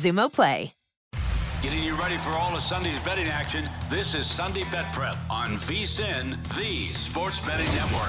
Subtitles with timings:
[0.00, 0.74] Xumo Play.
[1.60, 3.68] Getting you ready for all of Sunday's betting action.
[3.90, 8.08] This is Sunday Bet Prep on VSIN, the Sports Betting Network.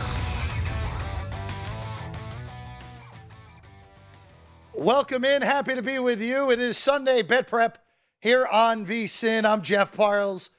[4.73, 5.41] Welcome in.
[5.41, 6.49] Happy to be with you.
[6.49, 7.77] It is Sunday Bet Prep
[8.21, 9.43] here on VSIN.
[9.43, 10.49] I'm Jeff Parles.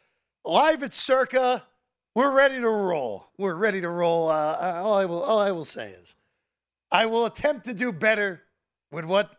[0.45, 1.65] Live at Circa.
[2.15, 3.29] We're ready to roll.
[3.39, 4.29] We're ready to roll.
[4.29, 6.15] Uh, all, I will, all I will say is
[6.91, 8.43] I will attempt to do better
[8.91, 9.31] with what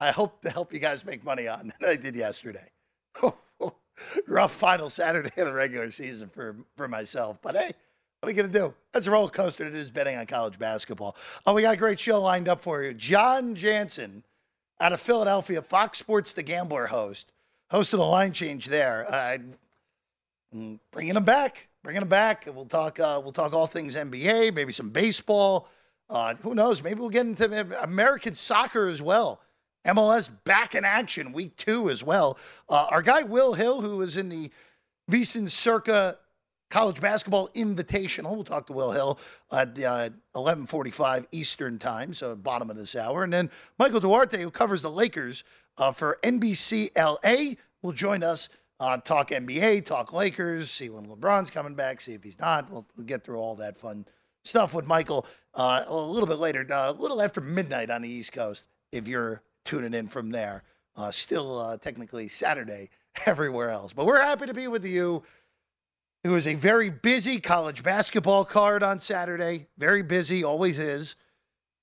[0.00, 2.70] I hope to help you guys make money on than I did yesterday.
[4.28, 7.38] Rough final Saturday of the regular season for, for myself.
[7.42, 7.70] But hey,
[8.20, 8.74] what are you going to do?
[8.92, 11.16] That's a roller coaster that is betting on college basketball.
[11.46, 12.94] Oh, we got a great show lined up for you.
[12.94, 14.24] John Jansen
[14.80, 17.32] out of Philadelphia, Fox Sports The Gambler host,
[17.70, 19.06] hosted a line change there.
[19.08, 19.38] Uh,
[20.90, 22.48] bringing him back, bringing him back.
[22.52, 22.98] We'll talk.
[22.98, 25.68] Uh, we'll talk all things NBA, maybe some baseball.
[26.10, 26.82] Uh, who knows?
[26.82, 29.40] Maybe we'll get into American soccer as well.
[29.86, 32.38] MLS back in action week two as well.
[32.68, 34.50] Uh, our guy Will Hill, who is in the
[35.10, 36.18] VSIN Circa
[36.70, 39.18] College Basketball Invitational, we'll talk to Will Hill
[39.52, 44.50] at uh, 11:45 Eastern Time, so bottom of this hour, and then Michael Duarte, who
[44.50, 45.44] covers the Lakers
[45.78, 48.48] uh, for NBC LA, will join us.
[48.80, 52.68] Uh, talk NBA, talk Lakers, see when LeBron's coming back, see if he's not.
[52.70, 54.04] We'll, we'll get through all that fun
[54.42, 58.08] stuff with Michael uh, a little bit later, uh, a little after midnight on the
[58.08, 60.62] East Coast, if you're tuning in from there.
[60.96, 62.90] Uh, still uh, technically Saturday
[63.26, 63.92] everywhere else.
[63.92, 65.22] But we're happy to be with you.
[66.22, 69.66] It was a very busy college basketball card on Saturday.
[69.76, 71.16] Very busy, always is.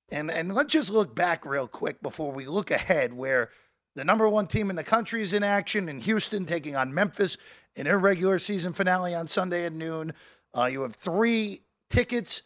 [0.10, 3.50] And and let's just look back real quick before we look ahead, where
[3.96, 7.38] the number one team in the country is in action in Houston, taking on Memphis
[7.76, 10.14] in their regular season finale on Sunday at noon.
[10.58, 12.44] Uh, you have three tickets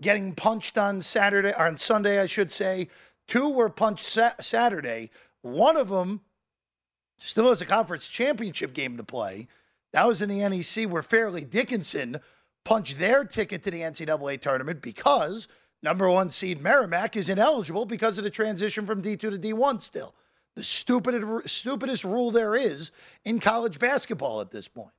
[0.00, 2.88] getting punched on Saturday or on Sunday, I should say.
[3.28, 5.10] Two were punched sa- Saturday.
[5.42, 6.20] One of them
[7.18, 9.48] still has a conference championship game to play.
[9.92, 12.20] That was in the NEC where Fairleigh Dickinson
[12.64, 15.48] punched their ticket to the NCAA tournament because
[15.82, 20.14] number one seed Merrimack is ineligible because of the transition from D2 to D1 still.
[20.54, 22.90] The stupidest, stupidest rule there is
[23.24, 24.92] in college basketball at this point.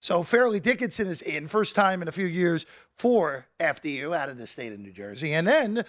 [0.00, 2.66] So Fairleigh Dickinson is in, first time in a few years
[2.96, 5.32] for FDU out of the state of New Jersey.
[5.32, 5.84] And then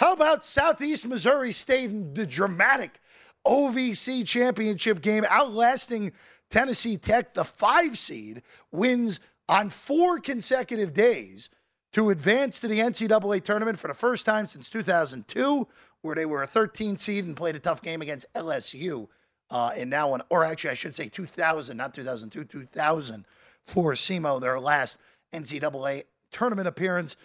[0.00, 3.02] how about Southeast Missouri State in the dramatic
[3.46, 6.10] OVC championship game, outlasting
[6.48, 8.40] Tennessee Tech, the five seed,
[8.72, 9.20] wins
[9.50, 11.50] on four consecutive days
[11.92, 15.68] to advance to the NCAA tournament for the first time since 2002,
[16.00, 19.06] where they were a 13 seed and played a tough game against LSU.
[19.50, 23.26] Uh, and now, one, or actually, I should say 2000, not 2002, 2000
[23.66, 24.96] for SEMO, their last
[25.34, 27.16] NCAA tournament appearance.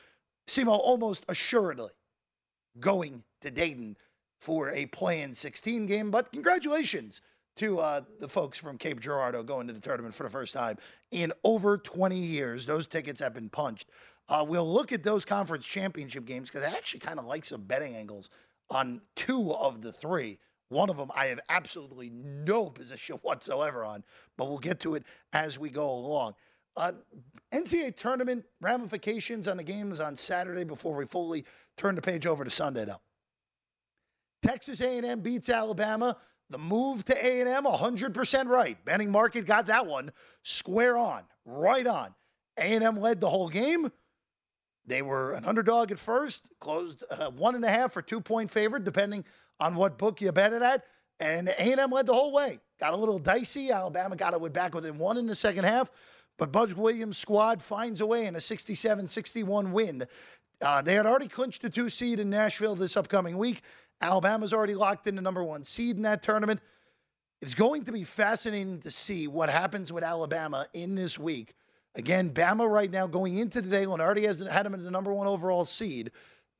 [0.47, 1.91] SEMO almost assuredly
[2.79, 3.97] going to Dayton
[4.39, 6.11] for a play in 16 game.
[6.11, 7.21] But congratulations
[7.57, 10.77] to uh, the folks from Cape Girardeau going to the tournament for the first time
[11.11, 12.65] in over 20 years.
[12.65, 13.89] Those tickets have been punched.
[14.27, 17.61] Uh, we'll look at those conference championship games because I actually kind of like some
[17.61, 18.29] betting angles
[18.69, 20.39] on two of the three.
[20.69, 24.03] One of them I have absolutely no position whatsoever on,
[24.37, 26.35] but we'll get to it as we go along.
[26.77, 26.91] Uh,
[27.53, 31.45] NCAA tournament ramifications on the games on Saturday before we fully
[31.77, 33.01] turn the page over to Sunday, though.
[34.41, 36.17] Texas A&M beats Alabama.
[36.49, 38.85] The move to A&M, 100% right.
[38.85, 40.11] Betting market got that one
[40.43, 42.13] square on, right on.
[42.57, 43.91] A&M led the whole game.
[44.85, 48.51] They were an underdog at first, closed uh, one and a half or two point
[48.51, 49.25] favorite, depending
[49.59, 50.85] on what book you bet it at.
[51.19, 52.59] And A&M led the whole way.
[52.79, 53.71] Got a little dicey.
[53.71, 55.89] Alabama got it back within one in the second half.
[56.37, 60.05] But Buzz Williams' squad finds a way in a 67 61 win.
[60.61, 63.61] Uh, they had already clinched the two seed in Nashville this upcoming week.
[64.01, 66.59] Alabama's already locked in the number one seed in that tournament.
[67.41, 71.53] It's going to be fascinating to see what happens with Alabama in this week.
[71.95, 75.13] Again, Bama right now going into today, and already has had them in the number
[75.13, 76.11] one overall seed.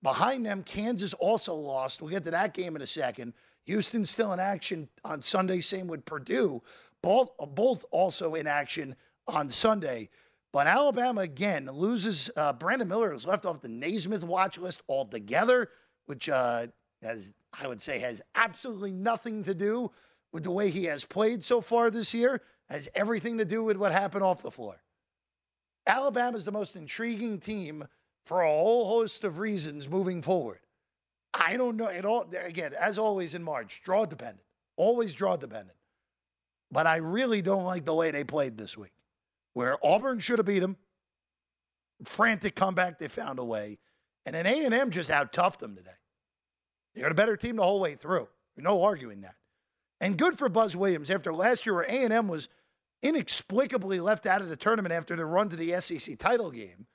[0.02, 2.02] Behind them, Kansas also lost.
[2.02, 3.34] We'll get to that game in a second.
[3.66, 5.60] Houston still in action on Sunday.
[5.60, 6.62] Same with Purdue.
[7.02, 8.96] Both, both also in action
[9.28, 10.10] on Sunday.
[10.56, 12.32] But Alabama again loses.
[12.38, 15.68] Uh, Brandon Miller is left off the Naismith watch list altogether,
[16.06, 16.68] which uh,
[17.02, 19.92] has I would say has absolutely nothing to do
[20.32, 22.42] with the way he has played so far this year.
[22.70, 24.82] Has everything to do with what happened off the floor.
[25.88, 27.86] Alabama is the most intriguing team
[28.24, 30.62] for a whole host of reasons moving forward.
[31.34, 32.34] I don't know at all.
[32.46, 34.46] Again, as always in March, draw dependent,
[34.78, 35.78] always draw dependent.
[36.72, 38.94] But I really don't like the way they played this week,
[39.56, 40.78] where Auburn should have beat them.
[42.04, 43.80] Frantic comeback, they found a way,
[44.26, 45.90] and then A and M just out toughed them today.
[46.94, 48.28] They're the better team the whole way through.
[48.58, 49.36] No arguing that.
[50.02, 52.50] And good for Buzz Williams after last year where A&M was
[53.02, 56.86] inexplicably left out of the tournament after the run to the SEC title game.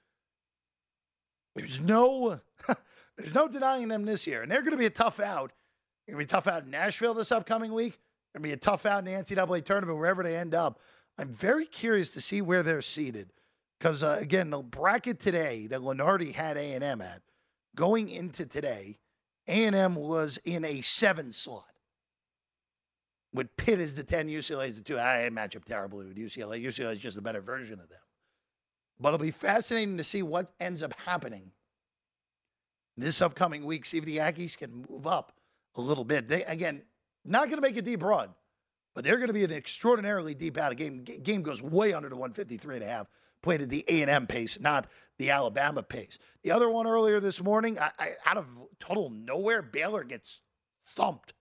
[1.55, 2.41] There's no
[3.17, 4.43] there's no denying them this year.
[4.43, 5.53] And they're going to be a tough out.
[6.06, 7.99] They're going to be tough out in Nashville this upcoming week.
[8.33, 10.81] They're going to be a tough out in the NCAA tournament wherever they end up.
[11.20, 13.32] I'm very curious to see where they're seated
[13.78, 17.22] because uh, again, the bracket today that Lunardi had A&M at
[17.76, 18.99] going into today–
[19.50, 21.64] a&M was in a seven slot.
[23.32, 24.99] With Pitt as the 10, UCLA as the two.
[24.99, 26.64] I match up terribly with UCLA.
[26.64, 27.99] UCLA is just a better version of them.
[28.99, 31.50] But it'll be fascinating to see what ends up happening
[32.96, 33.87] this upcoming week.
[33.87, 35.32] See if the Aggies can move up
[35.76, 36.28] a little bit.
[36.28, 36.82] They again
[37.25, 38.31] not going to make a deep run,
[38.95, 41.05] but they're going to be an extraordinarily deep out of game.
[41.05, 43.07] Game goes way under the 153 and a half
[43.43, 44.87] played at the A&M pace, not
[45.19, 46.19] the Alabama pace.
[46.43, 48.47] The other one earlier this morning, I, I, out of
[48.79, 50.41] total nowhere, Baylor gets
[50.95, 51.33] thumped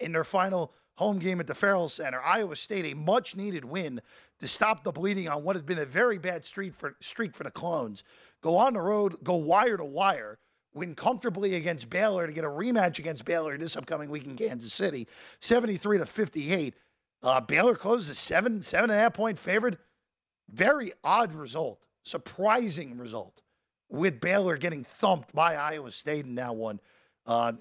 [0.00, 2.20] in their final home game at the Ferrell Center.
[2.22, 4.00] Iowa State, a much needed win
[4.40, 7.44] to stop the bleeding on what had been a very bad streak for, streak for
[7.44, 8.04] the Clones.
[8.42, 10.38] Go on the road, go wire to wire,
[10.74, 14.72] win comfortably against Baylor to get a rematch against Baylor this upcoming week in Kansas
[14.72, 15.06] City,
[15.40, 16.74] 73 to 58.
[17.26, 19.78] Uh, Baylor closes a seven, seven and a half point favorite
[20.52, 23.42] very odd result, surprising result
[23.90, 26.78] with Baylor getting thumped by Iowa State in that one.
[27.26, 27.54] Uh,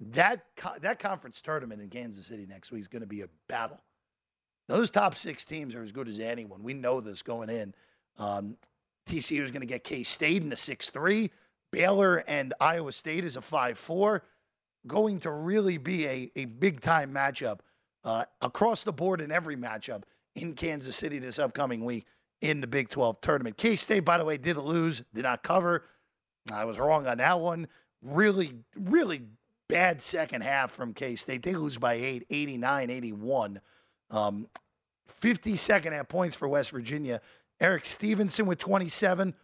[0.00, 0.44] that
[0.82, 3.80] that conference tournament in Kansas City next week is going to be a battle.
[4.68, 6.62] Those top six teams are as good as anyone.
[6.62, 7.74] We know this going in.
[8.18, 8.54] Um,
[9.08, 11.30] TCU is going to get K State in the six three.
[11.72, 14.24] Baylor and Iowa State is a five four.
[14.86, 17.60] Going to really be a, a big time matchup
[18.04, 20.02] uh, across the board in every matchup
[20.34, 22.06] in Kansas City this upcoming week
[22.40, 23.56] in the Big 12 tournament.
[23.56, 25.84] K State, by the way, did lose, did not cover.
[26.52, 27.66] I was wrong on that one.
[28.02, 29.22] Really, really
[29.68, 31.42] bad second half from K State.
[31.42, 33.60] They lose by eight, 89 81.
[34.10, 34.46] Um,
[35.06, 37.20] 50 second half points for West Virginia.
[37.60, 39.34] Erik Stevenson with 27.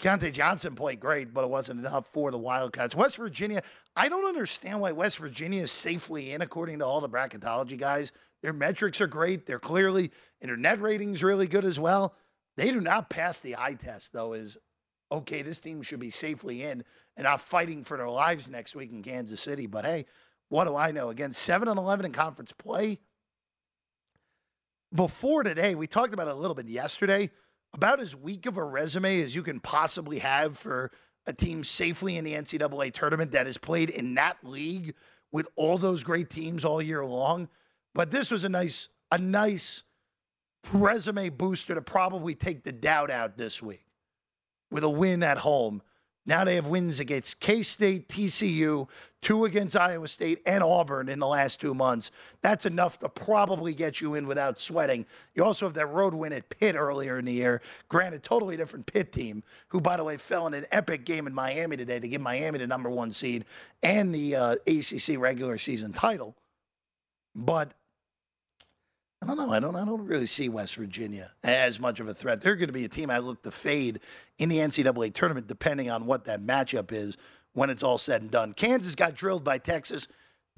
[0.00, 2.94] Keyontae Johnson played great, but it wasn't enough for the Wildcats.
[2.94, 3.62] West Virginia,
[3.96, 8.12] I don't understand why West Virginia is safely in, according to all the bracketology guys.
[8.42, 9.46] Their metrics are great.
[9.46, 10.10] They're clearly,
[10.40, 12.14] and their net rating's really good as well.
[12.56, 14.58] They do not pass the eye test, though, is
[15.12, 16.82] okay, this team should be safely in
[17.16, 19.66] and not fighting for their lives next week in Kansas City.
[19.66, 20.06] But hey,
[20.48, 21.10] what do I know?
[21.10, 22.98] Again, 7 and 11 in conference play.
[24.92, 27.30] Before today, we talked about it a little bit yesterday
[27.74, 30.92] about as weak of a resume as you can possibly have for
[31.26, 34.94] a team safely in the NCAA tournament that has played in that league
[35.32, 37.48] with all those great teams all year long.
[37.94, 39.82] But this was a nice, a nice
[40.72, 43.84] resume booster to probably take the doubt out this week
[44.70, 45.82] with a win at home
[46.26, 48.88] Now they have wins against K State, TCU,
[49.20, 52.12] two against Iowa State, and Auburn in the last two months.
[52.40, 55.04] That's enough to probably get you in without sweating.
[55.34, 57.60] You also have that road win at Pitt earlier in the year.
[57.88, 61.34] Granted, totally different Pitt team, who, by the way, fell in an epic game in
[61.34, 63.44] Miami today to give Miami the number one seed
[63.82, 66.34] and the uh, ACC regular season title.
[67.34, 67.72] But
[69.24, 69.52] I don't know.
[69.52, 69.74] I don't.
[69.74, 72.42] I don't really see West Virginia as much of a threat.
[72.42, 74.00] They're going to be a team I look to fade
[74.36, 77.16] in the NCAA tournament, depending on what that matchup is
[77.54, 78.52] when it's all said and done.
[78.52, 80.08] Kansas got drilled by Texas.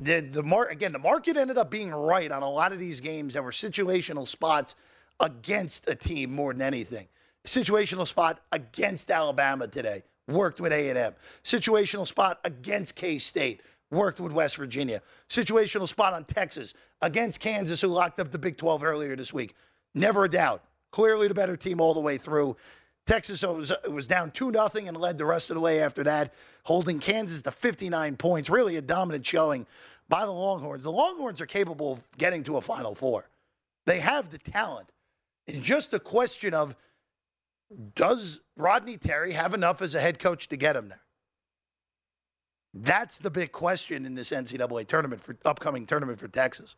[0.00, 3.00] The the mar- again, the market ended up being right on a lot of these
[3.00, 4.75] games that were situational spots
[5.20, 7.06] against a team more than anything.
[7.44, 11.14] Situational spot against Alabama today worked with A&M.
[11.44, 15.00] Situational spot against K State worked with West Virginia.
[15.28, 19.55] Situational spot on Texas against Kansas, who locked up the Big 12 earlier this week.
[19.95, 20.62] Never a doubt.
[20.90, 22.57] Clearly the better team all the way through.
[23.07, 26.35] Texas was, was down 2 0 and led the rest of the way after that,
[26.64, 28.50] holding Kansas to 59 points.
[28.50, 29.66] Really a dominant showing
[30.09, 30.83] by the Longhorns.
[30.83, 33.28] The Longhorns are capable of getting to a Final Four.
[33.87, 34.90] They have the talent.
[35.47, 36.75] It's just a question of
[37.95, 41.00] does Rodney Terry have enough as a head coach to get him there?
[42.83, 46.76] That's the big question in this NCAA tournament for upcoming tournament for Texas.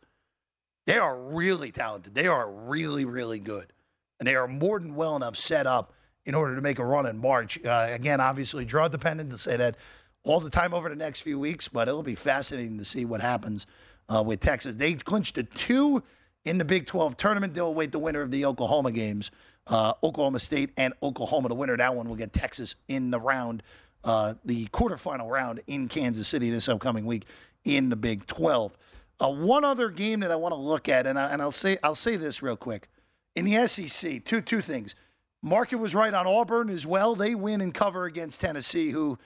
[0.85, 2.15] They are really talented.
[2.15, 3.73] They are really, really good.
[4.19, 5.93] And they are more than well enough set up
[6.25, 7.63] in order to make a run in March.
[7.65, 9.77] Uh, again, obviously, draw dependent to say that
[10.23, 13.21] all the time over the next few weeks, but it'll be fascinating to see what
[13.21, 13.67] happens
[14.13, 14.75] uh, with Texas.
[14.75, 16.03] They clinched a two
[16.45, 17.53] in the Big 12 tournament.
[17.53, 19.31] They'll await the winner of the Oklahoma games,
[19.67, 21.49] uh, Oklahoma State and Oklahoma.
[21.49, 23.63] The winner that one will get Texas in the round
[24.03, 27.25] uh, the quarterfinal round in Kansas City this upcoming week
[27.65, 28.77] in the Big 12.
[29.19, 31.77] Uh, one other game that I want to look at, and, I, and I'll say
[31.83, 32.87] I'll say this real quick.
[33.35, 34.95] In the SEC, two two things.
[35.41, 37.15] Market was right on Auburn as well.
[37.15, 39.17] They win and cover against Tennessee, who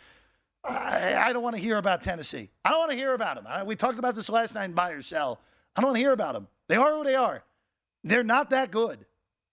[0.63, 2.49] I, I don't want to hear about Tennessee.
[2.63, 3.45] I don't want to hear about them.
[3.47, 5.41] I, we talked about this last night in buy or sell.
[5.75, 6.47] I don't want to hear about them.
[6.67, 7.43] They are who they are.
[8.03, 9.05] They're not that good.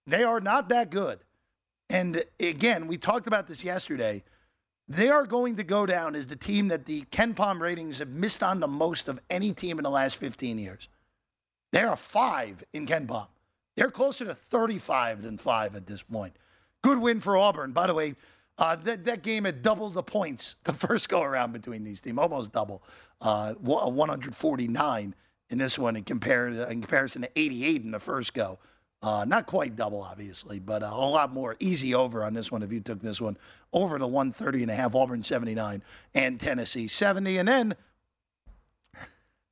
[0.07, 1.21] They are not that good.
[1.89, 4.23] And again, we talked about this yesterday.
[4.91, 8.43] They are going to go down as the team that the KenPom ratings have missed
[8.43, 10.89] on the most of any team in the last 15 years.
[11.71, 13.29] They are five in KenPom.
[13.77, 16.35] They're closer to 35 than five at this point.
[16.83, 17.71] Good win for Auburn.
[17.71, 18.17] By the way,
[18.59, 22.19] uh, that, that game had doubled the points the first go around between these teams,
[22.19, 22.83] almost double.
[23.21, 25.15] Uh, 149
[25.51, 28.59] in this one in, in comparison to 88 in the first go.
[29.03, 32.63] Uh, not quite double, obviously, but uh, a lot more easy over on this one
[32.63, 33.37] if you took this one
[33.73, 35.83] over the 130 and a half, Auburn 79
[36.15, 37.39] and Tennessee 70.
[37.39, 37.75] And then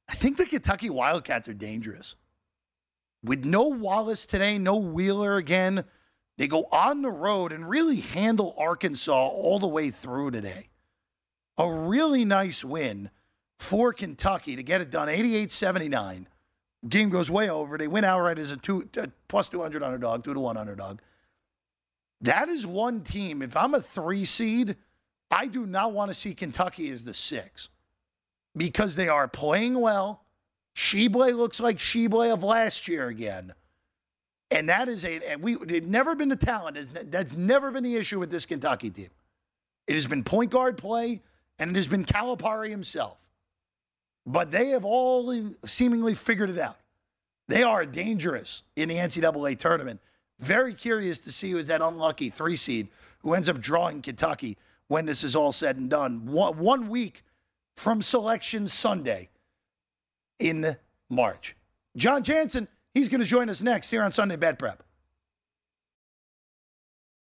[0.08, 2.16] I think the Kentucky Wildcats are dangerous.
[3.24, 5.82] With no Wallace today, no Wheeler again,
[6.36, 10.68] they go on the road and really handle Arkansas all the way through today.
[11.56, 13.10] A really nice win
[13.58, 16.28] for Kentucky to get it done 88 79
[16.86, 17.76] Game goes way over.
[17.76, 21.00] They win outright as a two uh, plus 200 underdog, two to one underdog.
[22.20, 23.42] That is one team.
[23.42, 24.76] If I'm a three seed,
[25.30, 27.68] I do not want to see Kentucky as the six
[28.56, 30.24] because they are playing well.
[30.76, 33.52] Tshiebwe looks like Tshiebwe of last year again.
[34.50, 36.78] And that is a, and we, they've never been the talent.
[37.10, 39.10] That's never been the issue with this Kentucky team.
[39.86, 41.20] It has been point guard play,
[41.58, 43.18] and it has been Calipari himself
[44.26, 45.34] but they have all
[45.64, 46.76] seemingly figured it out.
[47.48, 50.00] They are dangerous in the NCAA tournament.
[50.38, 52.88] Very curious to see who's that unlucky three seed
[53.20, 54.56] who ends up drawing Kentucky
[54.88, 56.24] when this is all said and done.
[56.26, 57.24] One, one week
[57.76, 59.28] from Selection Sunday
[60.38, 60.76] in
[61.10, 61.56] March.
[61.96, 64.82] John Jansen, he's going to join us next here on Sunday Bet Prep.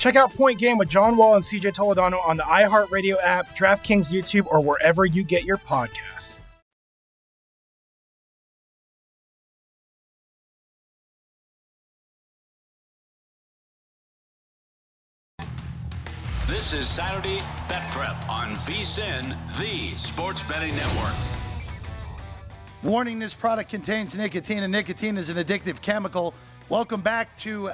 [0.00, 4.10] Check out Point Game with John Wall and CJ Toledano on the iHeartRadio app, DraftKings
[4.10, 6.40] YouTube, or wherever you get your podcasts.
[16.46, 21.14] This is Saturday Bet Prep on VSIN, the Sports Betting Network.
[22.82, 26.32] Warning this product contains nicotine, and nicotine is an addictive chemical.
[26.70, 27.70] Welcome back to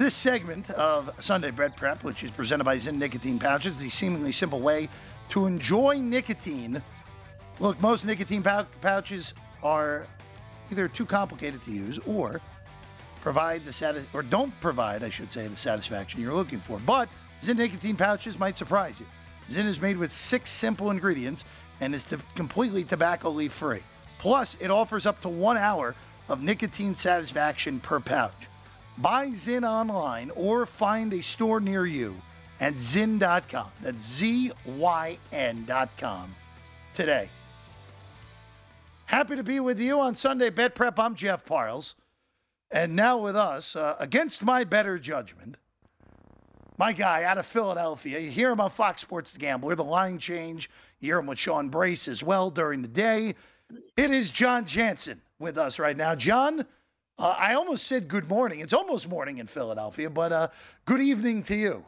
[0.00, 4.32] this segment of Sunday Bet Prep, which is presented by Zyn Nicotine Pouches, the seemingly
[4.32, 4.88] simple way
[5.28, 6.82] to enjoy nicotine.
[7.58, 10.06] Look, most nicotine pou- pouches are
[10.70, 12.40] either too complicated to use or
[13.20, 16.78] provide the satis- or don't provide, I should say, the satisfaction you're looking for.
[16.78, 17.10] But
[17.42, 19.06] Zyn nicotine pouches might surprise you.
[19.50, 21.44] Zyn is made with six simple ingredients
[21.82, 23.82] and is completely tobacco leaf free.
[24.18, 25.94] Plus, it offers up to one hour
[26.30, 28.46] of nicotine satisfaction per pouch.
[28.98, 32.14] Buy Zyn online or find a store near you
[32.60, 33.70] at Zyn.com.
[33.80, 36.34] That's Z Y N.com
[36.94, 37.28] today.
[39.06, 40.98] Happy to be with you on Sunday Bet Prep.
[40.98, 41.96] I'm Jeff Parles.
[42.70, 45.56] And now with us, uh, against my better judgment,
[46.78, 48.18] my guy out of Philadelphia.
[48.20, 50.70] You hear him on Fox Sports The Gambler, the line change.
[51.00, 53.34] You hear him with Sean Brace as well during the day.
[53.96, 56.14] It is John Jansen with us right now.
[56.14, 56.64] John,
[57.20, 58.60] uh, I almost said good morning.
[58.60, 60.48] It's almost morning in Philadelphia, but uh,
[60.86, 61.84] good evening to you.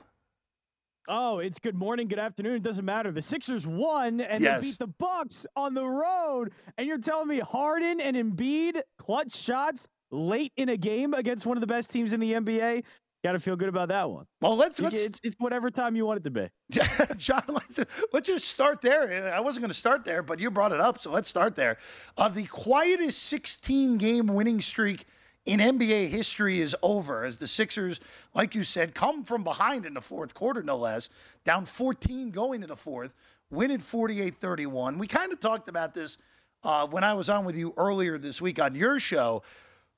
[1.09, 2.55] Oh, it's good morning, good afternoon.
[2.55, 3.11] It doesn't matter.
[3.11, 4.61] The Sixers won and Yes.
[4.61, 6.53] they beat the Bucks on the road.
[6.79, 11.57] And you're telling me Harden and Embiid clutch shots late in a game against one
[11.57, 12.85] of the best teams in the NBA?
[13.25, 14.27] Got to feel good about that one.
[14.41, 16.49] Well, let's let's It's, it's whatever time you want it to be.
[17.17, 17.79] John, let's,
[18.13, 19.33] let's just start there.
[19.33, 21.79] I wasn't going to start there, but you brought it up, so let's start there.
[22.17, 25.07] Uh, the quietest 16 game winning streak
[25.47, 28.01] in NBA history is over as the Sixers,
[28.35, 31.09] like you said, come from behind in the fourth quarter, no less,
[31.45, 33.15] down 14 going to the fourth,
[33.51, 34.99] winning 48 31.
[34.99, 36.19] We kind of talked about this
[36.63, 39.43] uh, when I was on with you earlier this week on your show,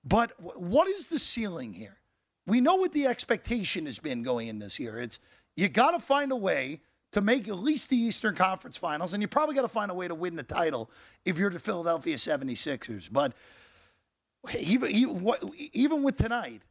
[0.04, 1.98] but w- what is the ceiling here?
[2.46, 4.98] we know what the expectation has been going in this year.
[4.98, 5.20] It's
[5.56, 6.80] you got to find a way
[7.12, 9.94] to make at least the Eastern Conference Finals, and you probably got to find a
[9.94, 10.90] way to win the title
[11.24, 13.08] if you're the Philadelphia 76ers.
[13.10, 13.32] But
[14.58, 14.90] even,
[15.72, 16.62] even, with tonight,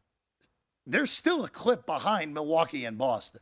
[0.85, 3.41] there's still a clip behind Milwaukee and Boston.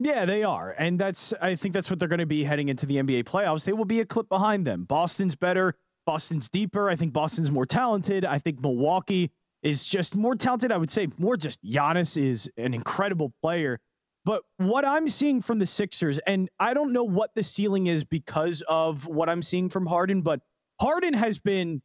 [0.00, 0.76] Yeah, they are.
[0.78, 3.64] And that's I think that's what they're going to be heading into the NBA playoffs.
[3.64, 4.84] They will be a clip behind them.
[4.84, 5.74] Boston's better,
[6.06, 6.88] Boston's deeper.
[6.88, 8.24] I think Boston's more talented.
[8.24, 9.30] I think Milwaukee
[9.62, 10.70] is just more talented.
[10.70, 13.80] I would say more just Giannis is an incredible player.
[14.24, 18.04] But what I'm seeing from the Sixers, and I don't know what the ceiling is
[18.04, 20.40] because of what I'm seeing from Harden, but
[20.80, 21.80] Harden has been,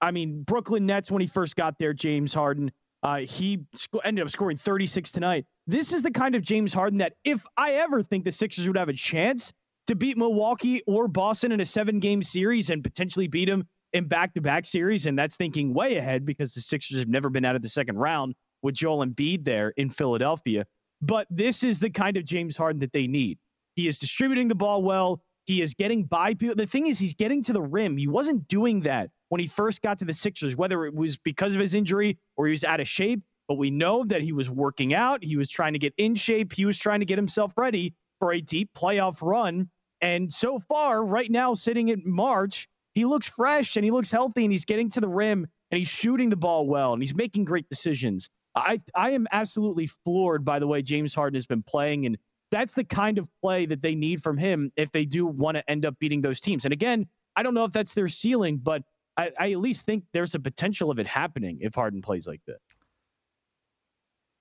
[0.00, 2.70] I mean, Brooklyn Nets when he first got there, James Harden.
[3.02, 5.44] Uh, he sc- ended up scoring 36 tonight.
[5.66, 8.76] This is the kind of James Harden that if I ever think the Sixers would
[8.76, 9.52] have a chance
[9.86, 14.06] to beat Milwaukee or Boston in a seven game series and potentially beat them in
[14.06, 17.44] back to back series, and that's thinking way ahead because the Sixers have never been
[17.44, 20.66] out of the second round with Joel Embiid there in Philadelphia.
[21.00, 23.38] But this is the kind of James Harden that they need.
[23.76, 25.20] He is distributing the ball well.
[25.44, 26.56] He is getting by people.
[26.56, 27.96] The thing is, he's getting to the rim.
[27.96, 31.54] He wasn't doing that when he first got to the Sixers, whether it was because
[31.54, 33.20] of his injury or he was out of shape.
[33.48, 35.22] But we know that he was working out.
[35.22, 36.52] He was trying to get in shape.
[36.52, 39.68] He was trying to get himself ready for a deep playoff run.
[40.00, 44.44] And so far, right now, sitting in March, he looks fresh and he looks healthy
[44.44, 47.44] and he's getting to the rim and he's shooting the ball well and he's making
[47.44, 48.28] great decisions.
[48.54, 52.16] I I am absolutely floored by the way James Harden has been playing and
[52.50, 55.70] that's the kind of play that they need from him if they do want to
[55.70, 56.64] end up beating those teams.
[56.64, 58.82] And again, I don't know if that's their ceiling, but
[59.16, 62.42] I, I at least think there's a potential of it happening if Harden plays like
[62.46, 62.58] that.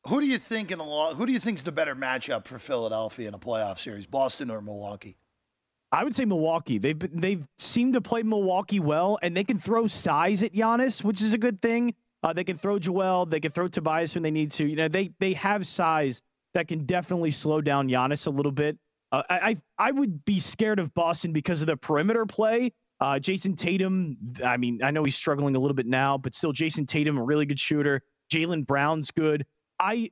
[0.07, 1.15] Who do you think in a lot?
[1.15, 4.51] Who do you think is the better matchup for Philadelphia in a playoff series, Boston
[4.51, 5.17] or Milwaukee?
[5.91, 6.77] I would say Milwaukee.
[6.77, 11.21] They've they've seemed to play Milwaukee well, and they can throw size at Giannis, which
[11.21, 11.95] is a good thing.
[12.21, 14.67] Uh, they can throw Joel, they can throw Tobias when they need to.
[14.67, 16.21] You know, they they have size
[16.53, 18.77] that can definitely slow down Giannis a little bit.
[19.11, 22.71] Uh, I I would be scared of Boston because of the perimeter play.
[23.01, 26.53] Uh, Jayson Tatum, I mean, I know he's struggling a little bit now, but still,
[26.53, 28.01] Jayson Tatum, a really good shooter.
[28.31, 29.45] Jaylen Brown's good.
[29.79, 30.11] I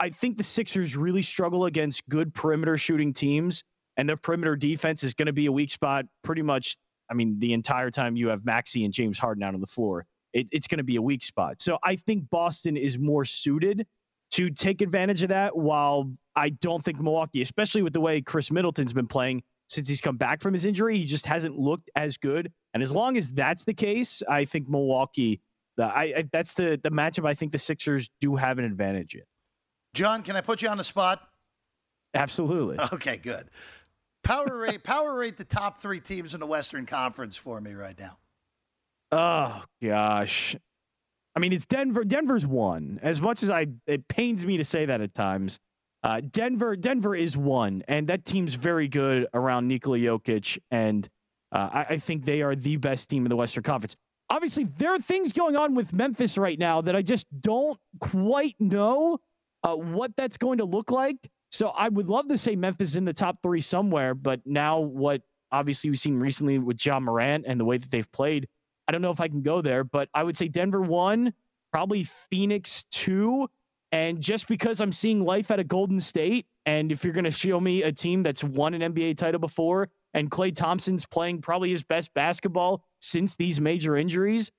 [0.00, 3.62] I think the Sixers really struggle against good perimeter shooting teams,
[3.96, 6.76] and their perimeter defense is going to be a weak spot pretty much.
[7.10, 10.04] I mean, the entire time you have Maxey and James Harden out on the floor,
[10.32, 11.62] it, it's going to be a weak spot.
[11.62, 13.86] So I think Boston is more suited
[14.32, 15.56] to take advantage of that.
[15.56, 20.00] While I don't think Milwaukee, especially with the way Khris Middleton's been playing since he's
[20.00, 22.52] come back from his injury, he just hasn't looked as good.
[22.74, 25.40] And as long as that's the case, I think Milwaukee.
[25.76, 27.26] The, I, I that's the the matchup.
[27.26, 29.22] I think the Sixers do have an advantage in.
[29.94, 31.20] John, can I put you on the spot?
[32.14, 32.78] Absolutely.
[32.92, 33.50] Okay, good.
[34.22, 37.98] Power rate, power rate the top three teams in the Western Conference for me right
[37.98, 38.18] now.
[39.12, 40.56] Oh gosh.
[41.36, 42.02] I mean, it's Denver.
[42.02, 42.98] Denver's one.
[43.02, 45.60] As much as I, it pains me to say that at times.
[46.06, 51.08] Uh, Denver, Denver is one, and that team's very good around Nikola Jokic, and
[51.50, 53.96] uh, I, I think they are the best team in the Western Conference.
[54.30, 58.54] Obviously, there are things going on with Memphis right now that I just don't quite
[58.60, 59.18] know
[59.64, 61.16] uh, what that's going to look like.
[61.50, 65.22] So I would love to say Memphis in the top three somewhere, but now what
[65.50, 68.46] obviously we've seen recently with Ja Morant and the way that they've played,
[68.86, 71.34] I don't know if I can go there, but I would say Denver one,
[71.72, 73.48] probably Phoenix two.
[73.92, 77.30] And just because I'm seeing life at a Golden State, and if you're going to
[77.30, 81.70] show me a team that's won an NBA title before, and Klay Thompson's playing probably
[81.70, 84.50] his best basketball since these major injuries,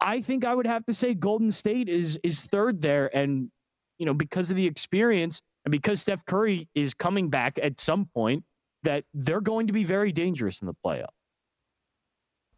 [0.00, 3.14] I think I would have to say Golden State is is third there.
[3.16, 3.50] And
[3.98, 8.04] you know, because of the experience and because Steph Curry is coming back at some
[8.14, 8.44] point,
[8.82, 11.15] that they're going to be very dangerous in the playoff.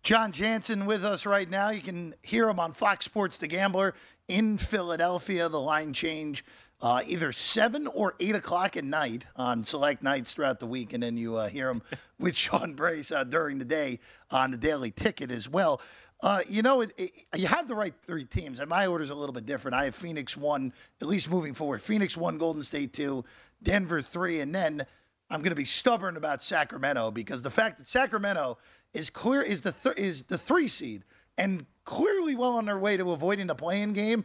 [0.02, 1.70] John Jansen with us right now.
[1.70, 3.94] You can hear him on Fox Sports The Gambler
[4.28, 5.48] in Philadelphia.
[5.48, 6.44] The line change
[6.80, 10.92] uh, either 7 or 8 o'clock at night on select nights throughout the week.
[10.92, 11.82] And then you uh, hear him
[12.18, 13.98] with Sean Brace uh, during the day
[14.30, 15.80] on the Daily Ticket as well.
[16.20, 19.10] Uh, you know, it, it, you have the right three teams, and my order is
[19.10, 19.76] a little bit different.
[19.76, 21.80] I have Phoenix one, at least moving forward.
[21.80, 23.24] Phoenix one, Golden State two,
[23.62, 24.84] Denver three, and then
[25.30, 28.58] I'm going to be stubborn about Sacramento because the fact that Sacramento
[28.94, 31.04] is clear is the th- is the three seed
[31.36, 34.24] and clearly well on their way to avoiding the playing game,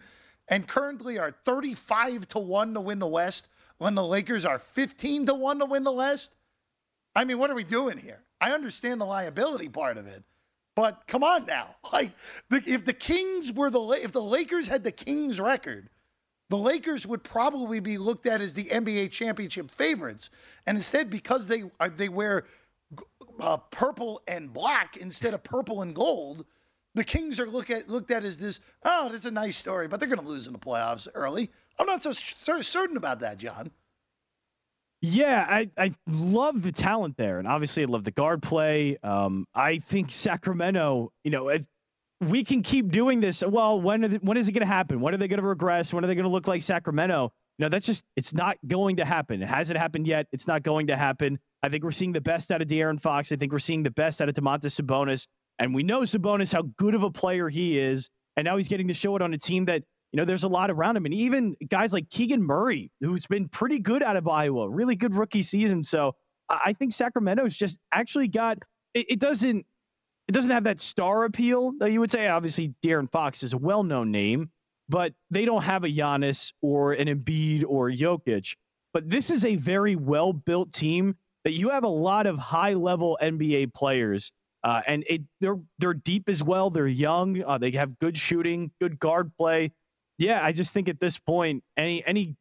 [0.49, 3.47] and currently are 35 to one to win the West
[3.78, 6.36] when the Lakers are 15 to one to win the West.
[7.15, 8.21] I mean, what are we doing here?
[8.41, 10.23] I understand the liability part of it.
[10.76, 12.12] But come on now, like
[12.49, 15.89] if the Kings were the if the Lakers had the Kings record,
[16.49, 20.30] the Lakers would probably be looked at as the NBA championship favorites,
[20.65, 22.45] and instead because they uh, they wear
[23.39, 26.46] uh, purple and black instead of purple and gold,
[26.96, 28.60] the Kings are look at looked at as this.
[28.84, 31.52] Oh, that's a nice story, but they're going to lose in the playoffs early.
[31.80, 33.72] I'm not so, certain about that, John.
[35.02, 37.39] Yeah, I, I love the talent there.
[37.39, 38.98] And obviously, I love the guard play.
[39.04, 41.65] Um, I think Sacramento, you know, if
[42.22, 43.43] we can keep doing this.
[43.46, 45.02] Well, when, they, when is it going to happen?
[45.02, 45.93] When are they going to regress?
[45.93, 47.34] When are they going to look like Sacramento?
[47.59, 49.41] Know, that's just, it's not going to happen.
[49.41, 50.27] It hasn't happened yet.
[50.31, 51.39] It's not going to happen.
[51.61, 53.31] I think we're seeing the best out of De'Aaron Fox.
[53.31, 55.27] I think we're seeing the best out of Domantas Sabonis.
[55.59, 58.09] And we know Sabonis, how good of a player he is.
[58.35, 60.47] And now he's getting to show it on a team that you know, there's a
[60.47, 61.05] lot around him.
[61.05, 65.15] And even guys like Keegan Murray, who's been pretty good out of Iowa, really good
[65.15, 65.81] rookie season.
[65.81, 66.13] So
[66.47, 68.59] I think Sacramento's just actually got
[68.93, 69.65] it, it doesn't
[70.27, 72.27] it doesn't have that star appeal that you would say.
[72.27, 74.51] Obviously, De'Aaron Fox is a well-known name,
[74.89, 78.56] but they don't have a Giannis or an Embiid or Jokic.
[78.93, 82.74] But this is a very well built team that you have a lot of high
[82.74, 84.32] level NBA players.
[84.63, 86.69] Uh, and it, they're they're deep as well.
[86.69, 87.43] They're young.
[87.43, 89.72] Uh, they have good shooting, good guard play.
[90.17, 92.38] Yeah, I just think at this point, any any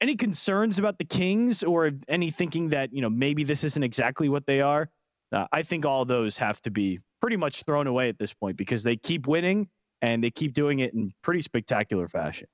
[0.00, 4.28] any concerns about the Kings or any thinking that you know maybe this isn't exactly
[4.28, 4.88] what they are,
[5.32, 8.56] uh, I think all those have to be pretty much thrown away at this point
[8.56, 9.68] because they keep winning
[10.02, 12.48] and they keep doing it in pretty spectacular fashion.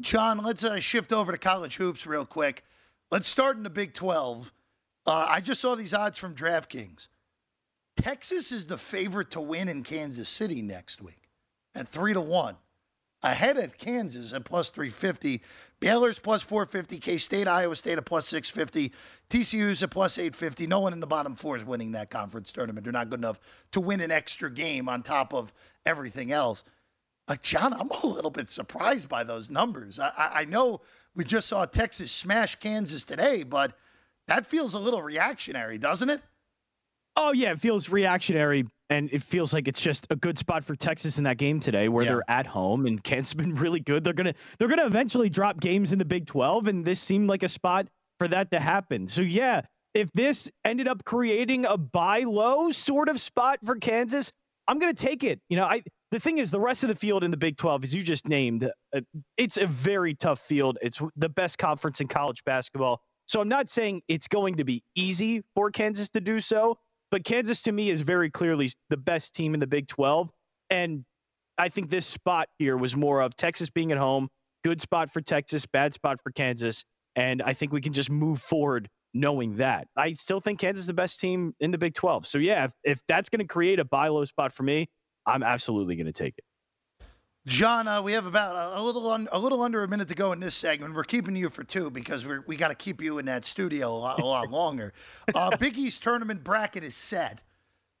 [0.00, 2.64] John, let's uh, shift over to college hoops real quick.
[3.10, 4.52] Let's start in the Big 12.
[5.06, 7.08] Uh, I just saw these odds from DraftKings.
[7.96, 11.28] Texas is the favorite to win in Kansas City next week
[11.74, 12.56] at three to one
[13.22, 15.42] ahead of Kansas at plus 350.
[15.80, 16.98] Baylor's plus 450.
[16.98, 18.92] K State, Iowa State at plus 650.
[19.30, 20.66] TCU's at plus 850.
[20.66, 22.84] No one in the bottom four is winning that conference tournament.
[22.84, 23.40] They're not good enough
[23.72, 25.52] to win an extra game on top of
[25.86, 26.64] everything else.
[27.28, 29.98] Like, John, I'm a little bit surprised by those numbers.
[29.98, 30.80] I, I know
[31.14, 33.76] we just saw Texas smash Kansas today, but
[34.26, 36.22] that feels a little reactionary, doesn't it?
[37.16, 40.74] Oh, yeah, it feels reactionary and it feels like it's just a good spot for
[40.76, 42.12] Texas in that game today, where yeah.
[42.12, 44.04] they're at home and Kansas been really good.
[44.04, 47.42] They're gonna they're gonna eventually drop games in the Big 12, and this seemed like
[47.42, 49.08] a spot for that to happen.
[49.08, 49.62] So yeah,
[49.94, 54.32] if this ended up creating a buy low sort of spot for Kansas,
[54.68, 55.40] I'm gonna take it.
[55.48, 57.84] You know, I the thing is, the rest of the field in the Big 12,
[57.84, 59.00] as you just named, uh,
[59.38, 60.76] it's a very tough field.
[60.82, 63.00] It's the best conference in college basketball.
[63.26, 66.76] So I'm not saying it's going to be easy for Kansas to do so,
[67.12, 70.30] but Kansas to me is very clearly the best team in the Big 12.
[70.70, 71.04] And
[71.58, 74.28] I think this spot here was more of Texas being at home,
[74.64, 76.84] good spot for Texas, bad spot for Kansas.
[77.14, 79.86] And I think we can just move forward knowing that.
[79.94, 82.26] I still think Kansas is the best team in the Big 12.
[82.26, 84.88] So, yeah, if, if that's going to create a buy low spot for me,
[85.26, 86.44] I'm absolutely going to take it.
[87.46, 90.14] John, uh, we have about a, a little un, a little under a minute to
[90.14, 90.94] go in this segment.
[90.94, 93.88] We're keeping you for two because we we got to keep you in that studio
[93.88, 94.92] a lot, a lot longer.
[95.34, 97.40] Uh, Big East tournament bracket is set.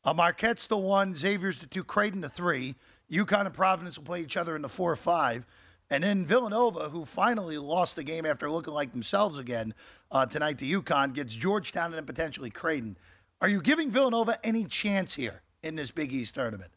[0.04, 2.76] Uh, Marquette's the one, Xavier's the two, Creighton the three.
[3.10, 5.44] UConn and Providence will play each other in the four or five.
[5.90, 9.74] And then Villanova, who finally lost the game after looking like themselves again
[10.12, 12.96] uh, tonight to UConn, gets Georgetown and then potentially Creighton.
[13.40, 16.70] Are you giving Villanova any chance here in this Big East tournament?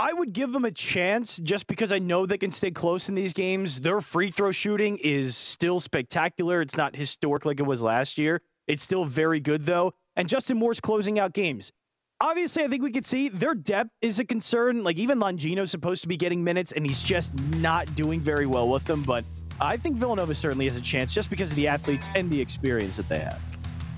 [0.00, 3.16] I would give them a chance just because I know they can stay close in
[3.16, 3.80] these games.
[3.80, 6.62] Their free throw shooting is still spectacular.
[6.62, 8.40] It's not historic like it was last year.
[8.68, 9.92] It's still very good, though.
[10.14, 11.72] And Justin Moore's closing out games.
[12.20, 14.84] Obviously, I think we could see their depth is a concern.
[14.84, 18.68] Like, even Longino's supposed to be getting minutes, and he's just not doing very well
[18.68, 19.02] with them.
[19.02, 19.24] But
[19.60, 22.96] I think Villanova certainly has a chance just because of the athletes and the experience
[22.98, 23.40] that they have.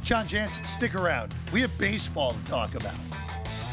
[0.03, 1.35] John Jansen, stick around.
[1.53, 2.95] We have baseball to talk about.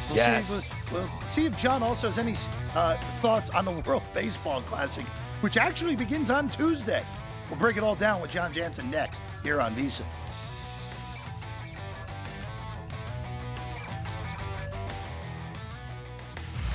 [0.10, 0.48] We'll yes.
[0.48, 2.36] See, we'll, see if John also has any
[2.76, 5.06] uh, thoughts on the World Baseball Classic,
[5.41, 7.04] which actually begins on Tuesday.
[7.50, 10.06] We'll break it all down with John Jansen next here on VSIN.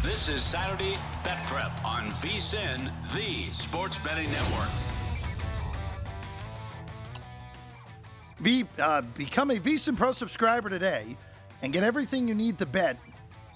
[0.02, 4.68] This is Saturday Bet Prep on VSIN, the Sports Betting Network.
[8.42, 11.16] Be, uh, become a VSIN Pro subscriber today
[11.62, 12.96] and get everything you need to bet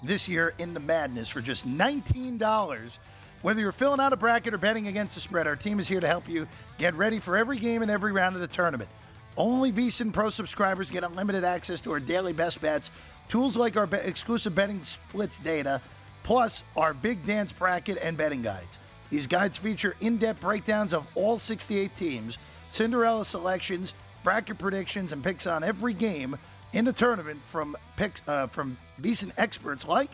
[0.03, 2.97] this year in the madness for just $19.
[3.41, 5.99] Whether you're filling out a bracket or betting against the spread, our team is here
[5.99, 8.89] to help you get ready for every game and every round of the tournament.
[9.37, 12.89] Only VSIN Pro subscribers get unlimited access to our daily best bets,
[13.29, 15.79] tools like our be- exclusive betting splits data,
[16.23, 18.79] plus our big dance bracket and betting guides.
[19.09, 22.39] These guides feature in-depth breakdowns of all 68 teams,
[22.71, 26.35] Cinderella selections, bracket predictions, and picks on every game
[26.73, 30.11] in the tournament from picks uh, from VSIN experts like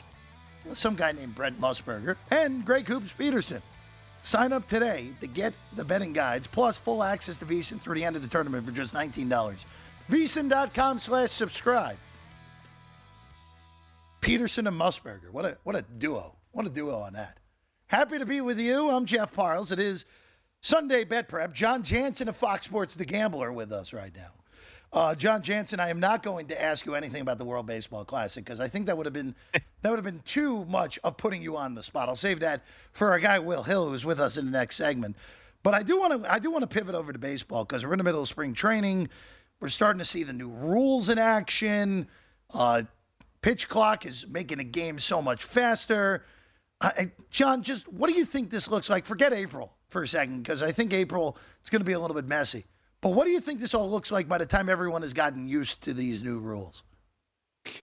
[0.71, 3.61] some guy named Brent Musburger and Greg Hoops Peterson.
[4.21, 8.05] Sign up today to get the betting guides plus full access to VSIN through the
[8.05, 9.65] end of the tournament for just $19.
[10.09, 11.97] VSIN.com slash subscribe.
[14.21, 15.29] Peterson and Musburger.
[15.31, 16.35] What a what a duo.
[16.51, 17.39] What a duo on that.
[17.87, 18.89] Happy to be with you.
[18.89, 19.71] I'm Jeff Parles.
[19.71, 20.05] It is
[20.61, 21.53] Sunday Bet Prep.
[21.53, 24.31] John Jansen of Fox Sports The Gambler with us right now.
[24.93, 28.05] Uh, John Jansen, I am not going to ask you anything about the World Baseball
[28.05, 31.17] Classic because I think that would have been that would have been too much of
[31.17, 32.09] putting you on the spot.
[32.09, 35.15] I'll save that for our guy Will Hill, who's with us in the next segment.
[35.63, 37.93] But I do want to I do want to pivot over to baseball because we're
[37.93, 39.09] in the middle of spring training.
[39.59, 42.07] We're starting to see the new rules in action.
[42.53, 42.83] Uh,
[43.41, 46.23] pitch clock is making a game so much faster.
[46.81, 49.07] Uh, John, just what do you think this looks like?
[49.07, 52.15] Forget April for a second because I think April it's going to be a little
[52.15, 52.65] bit messy.
[53.03, 55.45] But what do you think this all looks like by the time everyone has gotten
[55.45, 56.83] used to these new rules?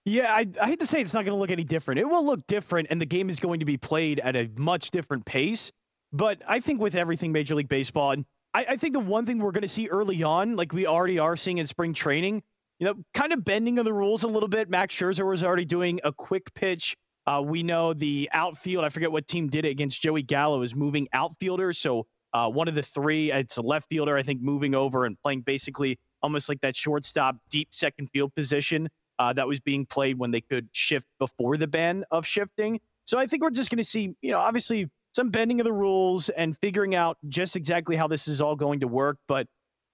[0.06, 2.00] Yeah, I, I hate to say it's not going to look any different.
[2.00, 4.90] It will look different, and the game is going to be played at a much
[4.90, 5.70] different pace.
[6.12, 9.38] But I think with everything Major League Baseball, and I, I think the one thing
[9.38, 12.42] we're going to see early on, like we already are seeing in spring training,
[12.78, 14.70] you know, kind of bending of the rules a little bit.
[14.70, 16.96] Max Scherzer was already doing a quick pitch.
[17.26, 20.74] Uh, we know the outfield, I forget what team did it against Joey Gallo, is
[20.74, 21.78] moving outfielders.
[21.78, 25.16] So uh, one of the three, it's a left fielder, I think, moving over and
[25.22, 28.88] playing basically almost like that shortstop, deep second field position
[29.18, 32.80] uh, that was being played when they could shift before the ban of shifting.
[33.04, 35.72] So I think we're just going to see, you know, obviously some bending of the
[35.72, 39.18] rules and figuring out just exactly how this is all going to work.
[39.26, 39.46] But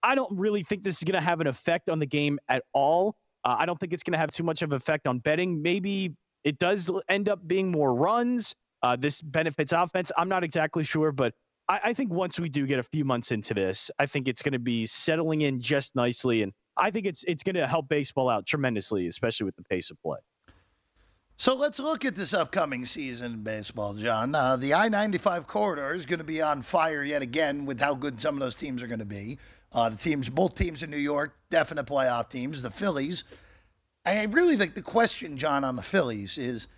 [0.03, 2.63] I don't really think this is going to have an effect on the game at
[2.75, 3.17] all.
[3.45, 5.63] Uh, I don't think it's going to have too much of an effect on betting.
[5.63, 8.55] Maybe it does end up being more runs.
[8.83, 10.13] Uh, this benefits offense.
[10.17, 11.33] I'm not exactly sure, but
[11.69, 14.43] I, I think once we do get a few months into this, I think it's
[14.43, 17.89] going to be settling in just nicely, and I think it's it's going to help
[17.89, 20.19] baseball out tremendously, especially with the pace of play.
[21.39, 24.35] So let's look at this upcoming season in baseball, John.
[24.35, 27.95] Uh, the I 95 corridor is going to be on fire yet again with how
[27.95, 29.39] good some of those teams are going to be.
[29.71, 32.63] Uh, the teams, both teams in New York, definite playoff teams.
[32.63, 33.25] The Phillies.
[34.07, 36.69] I really think the question, John, on the Phillies is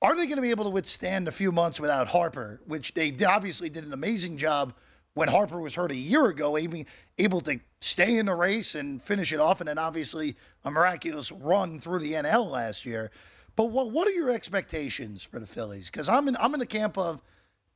[0.00, 3.14] are they going to be able to withstand a few months without Harper, which they
[3.26, 4.74] obviously did an amazing job
[5.14, 6.84] when Harper was hurt a year ago, able,
[7.18, 11.32] able to stay in the race and finish it off, and then obviously a miraculous
[11.32, 13.10] run through the NL last year.
[13.56, 15.90] But what what are your expectations for the Phillies?
[15.90, 17.20] Because I'm in I'm in the camp of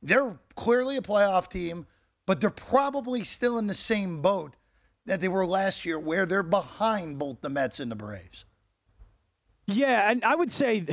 [0.01, 1.85] they're clearly a playoff team,
[2.25, 4.55] but they're probably still in the same boat
[5.05, 8.45] that they were last year, where they're behind both the Mets and the Braves.
[9.67, 10.85] Yeah, and I would say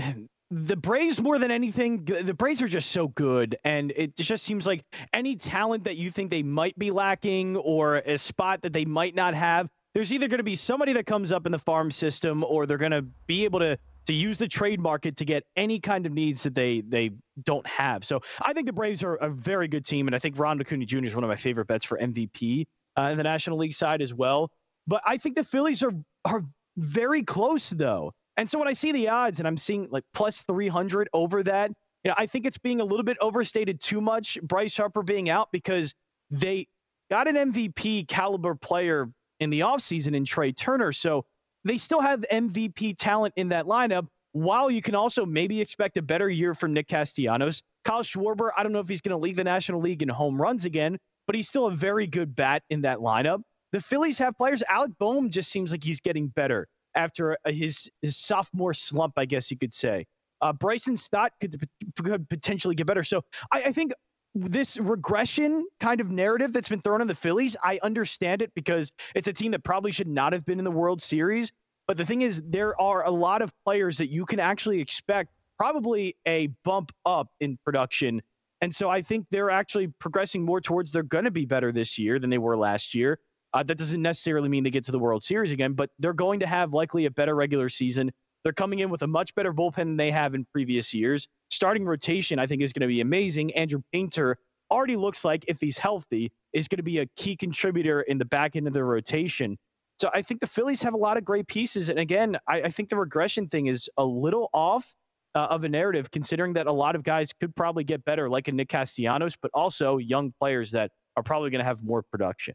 [0.50, 4.66] the Braves more than anything, the Braves are just so good, and it just seems
[4.66, 8.84] like any talent that you think they might be lacking or a spot that they
[8.84, 11.90] might not have, there's either going to be somebody that comes up in the farm
[11.90, 15.44] system, or they're going to be able to to use the trade market to get
[15.56, 17.10] any kind of needs that they they
[17.44, 18.04] don't have.
[18.04, 20.84] So I think the Braves are a very good team, and I think Ron Acuna
[20.84, 21.04] Jr.
[21.04, 22.66] is one of my favorite bets for MVP
[22.98, 24.50] uh, in the National League side as well.
[24.88, 25.92] But I think the Phillies are
[26.24, 26.44] are
[26.76, 28.12] very close though.
[28.36, 31.70] And so when I see the odds and I'm seeing like plus 300 over that,
[32.04, 34.40] you know, I think it's being a little bit overstated too much.
[34.42, 35.94] Bryce Harper being out because
[36.30, 36.66] they
[37.10, 40.92] got an MVP caliber player in the offseason in Trea Turner.
[40.92, 41.24] So
[41.64, 46.02] they still have MVP talent in that lineup, while you can also maybe expect a
[46.02, 47.62] better year from Nick Castellanos.
[47.84, 50.40] Kyle Schwarber, I don't know if he's going to lead the National League in home
[50.40, 53.42] runs again, but he's still a very good bat in that lineup.
[53.72, 54.62] The Phillies have players.
[54.68, 59.50] Alec Bohm just seems like he's getting better after his his sophomore slump, I guess
[59.50, 60.07] you could say.
[60.42, 61.62] Uh, Bryson Stott could,
[62.03, 63.05] could potentially get better.
[63.05, 63.22] So
[63.53, 63.92] I, I think
[64.35, 68.92] this regression kind of narrative that's been thrown on the Phillies, I understand it because
[69.14, 71.53] it's a team that probably should not have been in the World Series.
[71.87, 75.31] But the thing is, there are a lot of players that you can actually expect
[75.59, 78.22] probably a bump up in production.
[78.61, 81.98] And so I think they're actually progressing more towards they're going to be better this
[81.98, 83.18] year than they were last year.
[83.52, 86.40] Uh, that doesn't necessarily mean they get to the World Series again, but they're going
[86.40, 88.10] to have likely a better regular season.
[88.44, 91.26] They're coming in with a much better bullpen than they have in previous years.
[91.50, 93.54] Starting rotation, I think, is going to be amazing.
[93.54, 94.36] Andrew Painter
[94.70, 98.24] already looks like, if he's healthy, is going to be a key contributor in the
[98.24, 99.58] back end of the rotation.
[100.00, 101.90] So I think the Phillies have a lot of great pieces.
[101.90, 104.94] And again, I, I think the regression thing is a little off
[105.34, 108.48] uh, of a narrative, considering that a lot of guys could probably get better, like
[108.48, 112.54] a Nick Castellanos, but also young players that are probably going to have more production.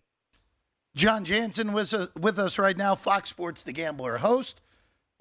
[0.96, 4.62] John Jansen was uh, with us right now, Fox Sports The Gambler host.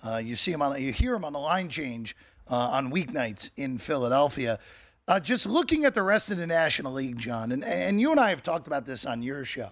[0.06, 2.16] Uh, you see him on, you hear him on the line change
[2.48, 4.60] uh, on weeknights in Philadelphia.
[5.08, 8.20] Uh, just looking at the rest of the National League, John, and, and you and
[8.20, 9.70] I have talked about this on your show,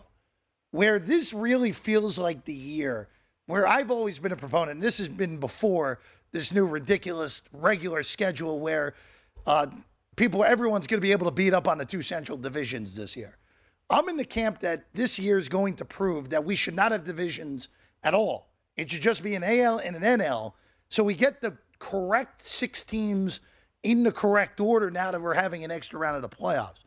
[0.73, 3.09] where this really feels like the year
[3.47, 4.81] where I've always been a proponent.
[4.81, 6.01] this has been before
[6.33, 8.95] this new ridiculous regular schedule where
[9.47, 9.67] uh,
[10.17, 13.17] people, everyone's going to be able to beat up on the two central divisions this
[13.17, 13.37] year.
[13.93, 16.93] I'm in the camp that this year is going to prove that we should not
[16.93, 17.69] have divisions
[18.03, 18.49] at all.
[18.77, 20.55] It should just be an AL and an NL.
[20.89, 23.41] So we get the correct six teams
[23.83, 26.79] in the correct order now that we're having an extra round of the playoffs.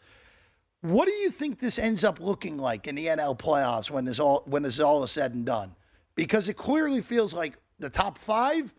[0.82, 4.20] What do you think this ends up looking like in the NL playoffs when this
[4.20, 5.76] all when this all is said and done?
[6.15, 8.74] Because it clearly feels like the top five,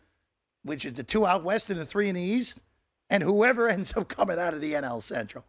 [0.65, 2.59] which is the two out west and the three in the east,
[3.11, 5.45] and whoever ends up coming out of the NL Central.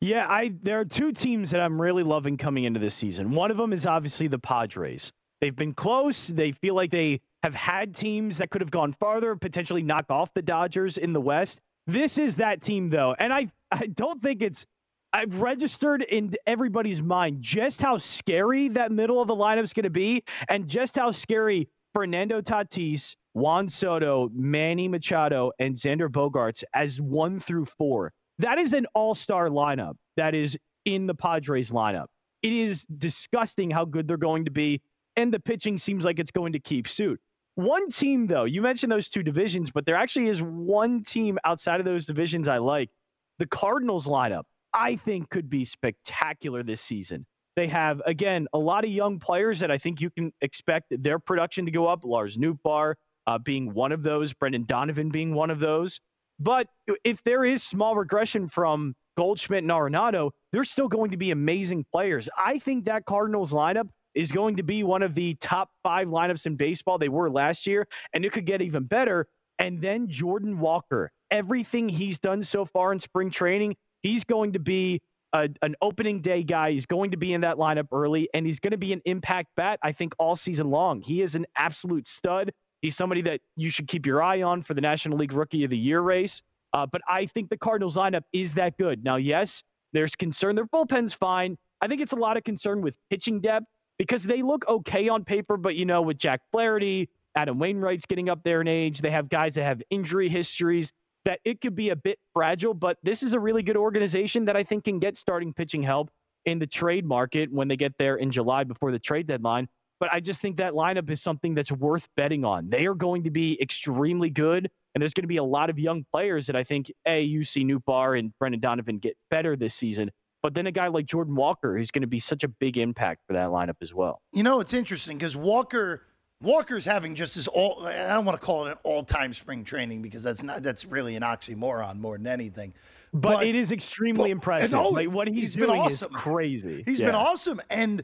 [0.00, 3.32] Yeah, I there are two teams that I'm really loving coming into this season.
[3.32, 5.12] One of them is obviously the Padres.
[5.40, 6.26] They've been close.
[6.26, 10.32] They feel like they have had teams that could have gone farther, potentially knock off
[10.32, 11.60] the Dodgers in the West.
[11.86, 14.66] This is that team though, and I I don't think it's
[15.12, 19.84] I've registered in everybody's mind just how scary that middle of the lineup is going
[19.84, 26.64] to be, and just how scary Fernando Tatis, Juan Soto, Manny Machado, and Xander Bogaerts
[26.72, 29.94] as one through four that is an all-star lineup.
[30.16, 32.06] that is in the Padres lineup.
[32.42, 34.80] It is disgusting how good they're going to be,
[35.16, 37.20] and the pitching seems like it's going to keep suit.
[37.54, 41.80] One team, though, you mentioned those two divisions, but there actually is one team outside
[41.80, 42.90] of those divisions I like.
[43.38, 47.26] The Cardinals lineup, I think, could be spectacular this season.
[47.56, 51.18] They have, again, a lot of young players that I think you can expect their
[51.18, 52.04] production to go up.
[52.04, 52.94] Lars Nootbaar
[53.26, 56.00] uh, being one of those, Brendan Donovan being one of those.
[56.40, 56.68] But
[57.04, 61.84] if there is small regression from Goldschmidt and Arenado, they're still going to be amazing
[61.92, 62.30] players.
[62.36, 66.46] I think that Cardinals lineup is going to be one of the top five lineups
[66.46, 66.98] in baseball.
[66.98, 69.28] They were last year, and it could get even better.
[69.58, 74.58] And then Jordan Walker, everything he's done so far in spring training, he's going to
[74.58, 75.02] be
[75.34, 76.72] a, an opening day guy.
[76.72, 79.48] He's going to be in that lineup early, and he's going to be an impact
[79.56, 81.02] bat, I think, all season long.
[81.02, 82.52] He is an absolute stud.
[82.82, 85.70] He's somebody that you should keep your eye on for the National League Rookie of
[85.70, 86.42] the Year race.
[86.72, 89.04] Uh, but I think the Cardinals lineup is that good.
[89.04, 89.62] Now, yes,
[89.92, 90.54] there's concern.
[90.54, 91.56] Their bullpen's fine.
[91.80, 93.66] I think it's a lot of concern with pitching depth
[93.98, 98.28] because they look okay on paper, but you know, with Jack Flaherty, Adam Wainwright's getting
[98.28, 99.00] up there in age.
[99.00, 100.92] They have guys that have injury histories
[101.24, 104.56] that it could be a bit fragile, but this is a really good organization that
[104.56, 106.10] I think can get starting pitching help
[106.46, 109.68] in the trade market when they get there in July before the trade deadline.
[110.00, 112.68] But I just think that lineup is something that's worth betting on.
[112.68, 115.78] They are going to be extremely good, and there's going to be a lot of
[115.78, 119.74] young players that I think A, you see Nootbaar and Brendan Donovan get better this
[119.74, 120.10] season.
[120.42, 123.20] But then a guy like Jordan Walker is going to be such a big impact
[123.26, 124.22] for that lineup as well.
[124.32, 126.02] You know, it's interesting because Walker
[126.42, 130.00] Walker's having just as all I don't want to call it an all-time spring training
[130.00, 132.72] because that's not that's really an oxymoron more than anything.
[133.12, 134.72] But, but it is extremely but, impressive.
[134.72, 136.14] No, like what he's, he's doing awesome.
[136.14, 136.82] is crazy.
[136.86, 137.06] He's yeah.
[137.06, 138.02] been awesome and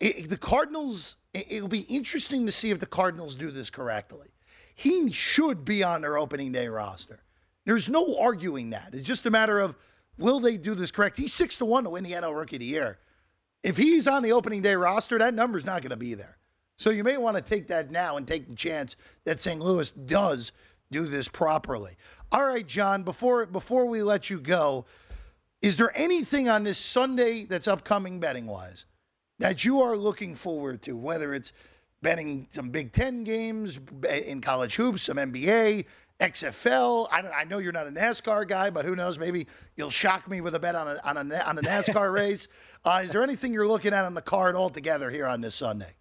[0.00, 4.28] it, the Cardinals it'll be interesting to see if the Cardinals do this correctly.
[4.74, 7.22] He should be on their opening day roster.
[7.66, 8.90] There's no arguing that.
[8.92, 9.76] It's just a matter of
[10.18, 11.16] will they do this correct?
[11.16, 12.98] He's 6 to 1 to win the NL Rookie of the Year.
[13.62, 16.38] If he's on the opening day roster, that number's not going to be there.
[16.78, 19.60] So you may want to take that now and take the chance that St.
[19.60, 20.52] Louis does
[20.90, 21.96] do this properly.
[22.32, 24.86] All right, John, before before we let you go,
[25.60, 28.86] is there anything on this Sunday that's upcoming betting wise
[29.40, 31.52] that you are looking forward to, whether it's
[32.02, 35.86] betting some Big Ten games in college hoops, some NBA,
[36.20, 37.08] XFL.
[37.10, 39.18] I, I, know you're not a NASCAR guy, but who knows?
[39.18, 42.46] Maybe you'll shock me with a bet on a on a, on a NASCAR race.
[42.84, 45.94] Uh, is there anything you're looking at on the card altogether here on this Sunday?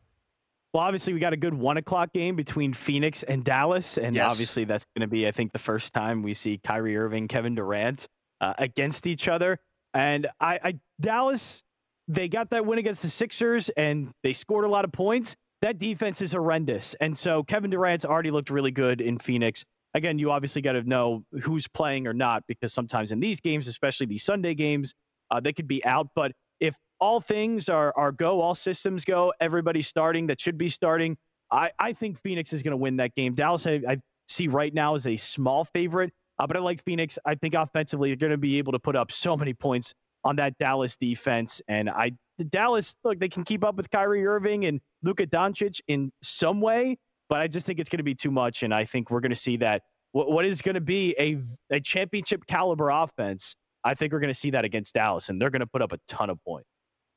[0.73, 4.29] Well, obviously, we got a good one o'clock game between Phoenix and Dallas, and yes.
[4.29, 7.55] obviously, that's going to be, I think, the first time we see Kyrie Irving, Kevin
[7.55, 8.07] Durant
[8.39, 9.57] uh, against each other.
[9.95, 11.63] And I, I, Dallas,
[12.09, 15.35] they got that win against the Sixers, and they scored a lot of points.
[15.61, 19.63] That defense is horrendous, and so Kevin Durant's already looked really good in Phoenix.
[19.93, 23.67] Again, you obviously got to know who's playing or not, because sometimes in these games,
[23.67, 24.93] especially these Sunday games,
[25.31, 26.07] uh, they could be out.
[26.15, 30.69] But if all things are, are go, all systems go, everybody's starting that should be
[30.69, 31.17] starting,
[31.51, 33.33] I, I think Phoenix is going to win that game.
[33.33, 33.97] Dallas, I, I
[34.27, 37.17] see right now as a small favorite, uh, but I like Phoenix.
[37.25, 39.93] I think offensively, they're going to be able to put up so many points
[40.23, 41.61] on that Dallas defense.
[41.67, 42.11] And I,
[42.49, 46.97] Dallas, look, they can keep up with Kyrie Irving and Luka Doncic in some way,
[47.29, 48.63] but I just think it's going to be too much.
[48.63, 51.37] And I think we're going to see that what, what is going to be a,
[51.73, 55.49] a championship caliber offense I think we're going to see that against Dallas, and they're
[55.49, 56.67] going to put up a ton of points.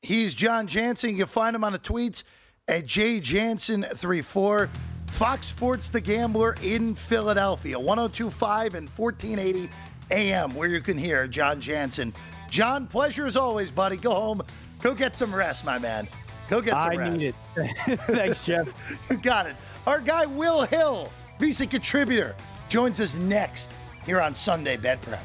[0.02, 1.10] He's John Jansen.
[1.10, 2.24] You can find him on the tweets
[2.68, 4.68] at jjansen34.
[5.08, 9.70] Fox Sports The Gambler in Philadelphia, 1025 and 1480
[10.10, 12.14] AM, where you can hear John Jansen.
[12.52, 13.96] John, pleasure as always, buddy.
[13.96, 14.42] Go home.
[14.82, 16.06] Go get some rest, my man.
[16.50, 17.14] Go get some I rest.
[17.14, 18.00] I need it.
[18.08, 18.74] Thanks, Jeff.
[19.10, 19.56] you got it.
[19.86, 22.36] Our guy, Will Hill, VSiN contributor,
[22.68, 23.70] joins us next
[24.04, 25.24] here on Sunday Bet Prep.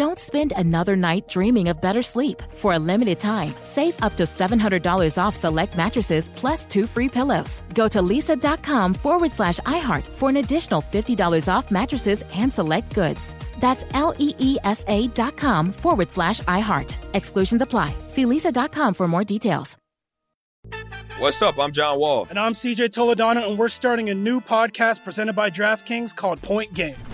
[0.00, 2.42] Don't spend another night dreaming of better sleep.
[2.56, 7.62] For a limited time, save up to $700 off select mattresses plus two free pillows.
[7.74, 13.20] Go to leesa.com forward slash iHeart for an additional $50 off mattresses and select goods.
[13.60, 16.94] That's L E E S A dot com forward slash iHeart.
[17.12, 17.94] Exclusions apply.
[18.08, 19.76] See leesa.com for more details.
[21.18, 21.58] What's up?
[21.58, 22.26] I'm John Wall.
[22.30, 26.72] And I'm CJ Toledano, and we're starting a new podcast presented by DraftKings called Point
[26.72, 26.96] Game.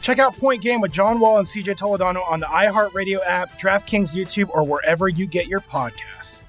[0.00, 4.14] Check out Point Game with John Wall and CJ Toledano on the iHeartRadio app, DraftKings
[4.16, 6.42] YouTube, or wherever you get your podcasts.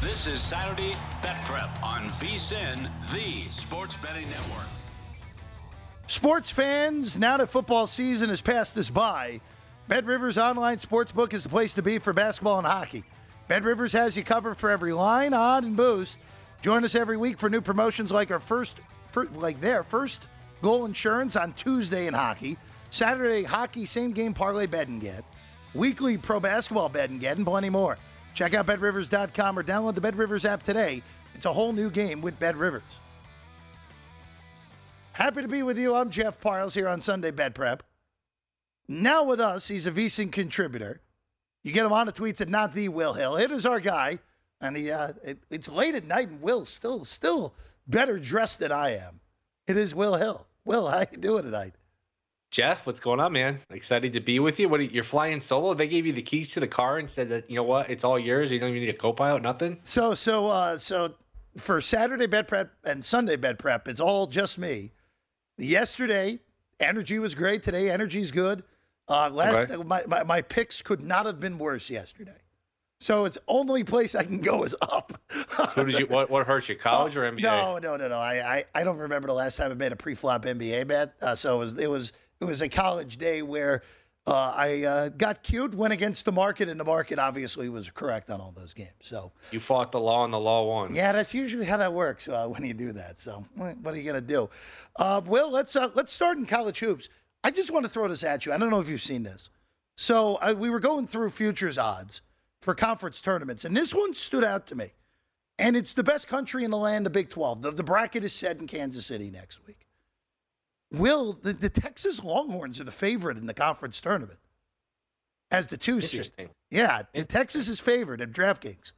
[0.00, 4.66] This is Saturday Bet Prep on VSIN, the Sports Betting Network.
[6.06, 9.40] Sports fans, now that football season has passed us by,
[9.88, 13.04] Bet Rivers Online Sportsbook is the place to be for basketball and hockey.
[13.48, 16.18] Bet Rivers has you covered for every line, odd, and boost.
[16.62, 18.76] Join us every week for new promotions like our first,
[19.10, 20.26] fir- like their first
[20.62, 22.56] goal insurance on Tuesday in hockey,
[22.90, 25.24] Saturday hockey same game parlay bet and get,
[25.74, 27.98] weekly pro basketball bet and get, and plenty more.
[28.34, 31.02] Check out betrivers.com or download the Bet Rivers app today.
[31.34, 32.82] It's a whole new game with Bet Rivers.
[35.12, 35.94] Happy to be with you.
[35.94, 37.82] I'm Jeff Parles here on Sunday Bet Prep.
[38.88, 41.00] Now with us, he's a VSIN contributor.
[41.62, 43.36] You get him on the tweets at not the Will Hill.
[43.36, 44.18] It is our guy,
[44.60, 47.54] and he, uh, it, it's late at night, and Will's still still
[47.86, 49.20] better dressed than I am.
[49.66, 50.46] It is Will Hill.
[50.64, 51.74] Will, how you doing tonight?
[52.50, 53.58] Jeff, what's going on, man?
[53.70, 54.68] Excited to be with you.
[54.68, 55.72] What are- you're flying solo?
[55.72, 58.04] They gave you the keys to the car and said that you know what, it's
[58.04, 58.50] all yours.
[58.52, 59.78] You don't even need a co-pilot, nothing.
[59.84, 61.14] So so uh, so
[61.56, 64.90] for Saturday Bet Prep and Sunday Bet Prep, it's all just me.
[65.58, 66.40] Yesterday,
[66.80, 67.62] energy was great.
[67.62, 68.64] Today, energy's good.
[69.12, 69.82] Uh, last Okay.
[69.84, 72.32] my, my my picks could not have been worse yesterday.
[73.00, 75.20] So it's only place I can go is up.
[75.74, 76.06] Who did you?
[76.06, 76.76] What, what hurt you?
[76.90, 77.40] College or NBA?
[77.42, 78.18] No, no, no, no.
[78.18, 81.14] I, I, I don't remember the last time I made a pre-flop NBA bet.
[81.20, 83.82] Uh, so it was it was it was a college day where
[84.28, 88.30] uh, I uh, got cute, went against the market, and the market obviously was correct
[88.30, 88.92] on all those games.
[89.00, 90.94] So You fought the law and the law won.
[90.94, 93.18] yeah, that's usually how that works uh, when you do that.
[93.18, 94.48] So what what are you gonna do?
[94.96, 97.08] Uh, Will, let's uh, let's start in college hoops.
[97.44, 98.52] I just want to throw this at you.
[98.52, 99.50] I don't know if you've seen this.
[99.96, 102.22] So I, we were going through futures odds
[102.60, 104.90] for conference tournaments, and this one stood out to me.
[105.58, 107.62] And it's the best country in the land, the Big 12.
[107.62, 109.86] The, the bracket is set in Kansas City next week.
[110.92, 114.38] Will, the, the Texas Longhorns are the favorite in the conference tournament
[115.50, 116.30] as the two seed.
[116.70, 118.92] Yeah, Texas is favored at DraftKings,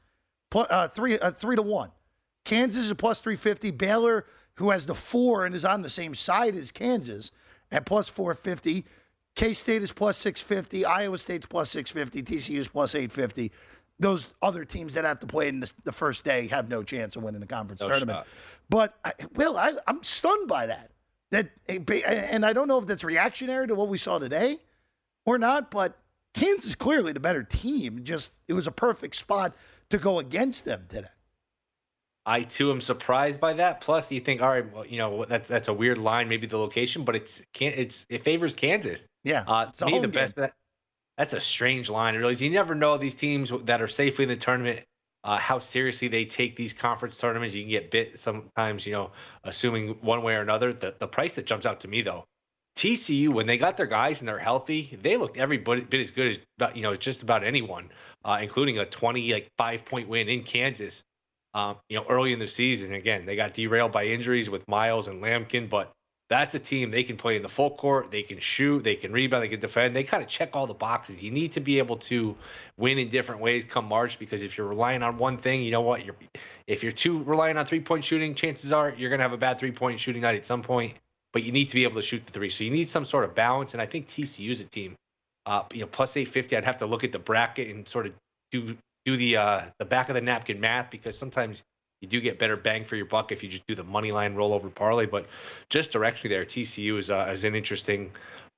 [0.54, 1.90] uh, three uh, three to one.
[2.44, 3.70] Kansas is a plus three fifty.
[3.70, 7.32] Baylor, who has the four and is on the same side as Kansas,
[7.74, 8.84] at plus four fifty.
[9.34, 10.84] K State is plus six fifty.
[10.84, 12.22] Iowa State's plus six fifty.
[12.22, 13.50] TCU is plus eight fifty.
[13.98, 17.14] Those other teams that have to play in the, the first day have no chance
[17.16, 18.18] of winning the conference No tournament.
[18.18, 18.26] shot.
[18.68, 20.90] But I, Will, I, I'm stunned by that.
[21.30, 24.58] That eh, eh, and I don't know if that's reactionary to what we saw today
[25.26, 25.98] or not, but
[26.34, 28.00] Kansas is clearly the better team.
[28.04, 29.54] Just it was a perfect spot
[29.90, 31.06] to go against them today.
[32.26, 33.80] I too am surprised by that.
[33.80, 36.58] Plus, you think, all right, well, you know, that's that's a weird line, maybe the
[36.58, 39.04] location, but it's can't it's it favors Kansas.
[39.24, 40.10] Yeah, uh, to me, the game.
[40.10, 40.36] best.
[40.36, 40.54] That,
[41.18, 42.14] that's a strange line.
[42.14, 42.40] It really is.
[42.40, 44.80] You never know these teams that are safely in the tournament.
[45.22, 47.54] Uh, how seriously they take these conference tournaments.
[47.54, 49.12] You can get bit sometimes, you know,
[49.42, 50.72] assuming one way or another.
[50.72, 52.26] The the price that jumps out to me though,
[52.76, 56.10] TCU when they got their guys and they're healthy, they looked every bit, bit as
[56.10, 57.90] good as you know just about anyone,
[58.24, 61.02] uh, including a 20 like five point win in Kansas.
[61.54, 65.06] Um, you know, early in the season, again, they got derailed by injuries with Miles
[65.06, 65.92] and Lampkin, but
[66.30, 68.10] that's a team they can play in the full court.
[68.10, 69.94] They can shoot, they can rebound, they can defend.
[69.94, 71.22] They kind of check all the boxes.
[71.22, 72.34] You need to be able to
[72.78, 75.82] win in different ways come March because if you're relying on one thing, you know
[75.82, 76.04] what?
[76.04, 76.16] You're
[76.66, 79.58] if you're too relying on three point shooting, chances are you're gonna have a bad
[79.58, 80.94] three point shooting night at some point.
[81.32, 83.24] But you need to be able to shoot the three, so you need some sort
[83.24, 83.74] of balance.
[83.74, 84.94] And I think TCU is a team,
[85.46, 86.56] uh, you know, plus 850.
[86.56, 88.14] I'd have to look at the bracket and sort of
[88.52, 91.62] do do the uh, the back of the napkin math because sometimes
[92.00, 94.34] you do get better bang for your buck if you just do the money line
[94.34, 95.06] rollover parlay.
[95.06, 95.26] But
[95.70, 98.10] just directly there, TCU is uh, is an interesting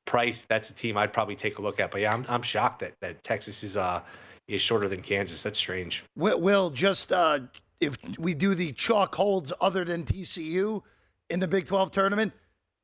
[0.05, 0.47] price.
[0.49, 1.91] That's a team I'd probably take a look at.
[1.91, 4.03] But yeah, I'm I'm shocked that, that Texas is uh
[4.49, 5.43] is shorter than Kansas.
[5.43, 6.05] That's strange.
[6.17, 7.41] Will, will just uh,
[7.81, 10.83] if we do the chalk holds other than TCU
[11.31, 12.33] in the Big 12 tournament,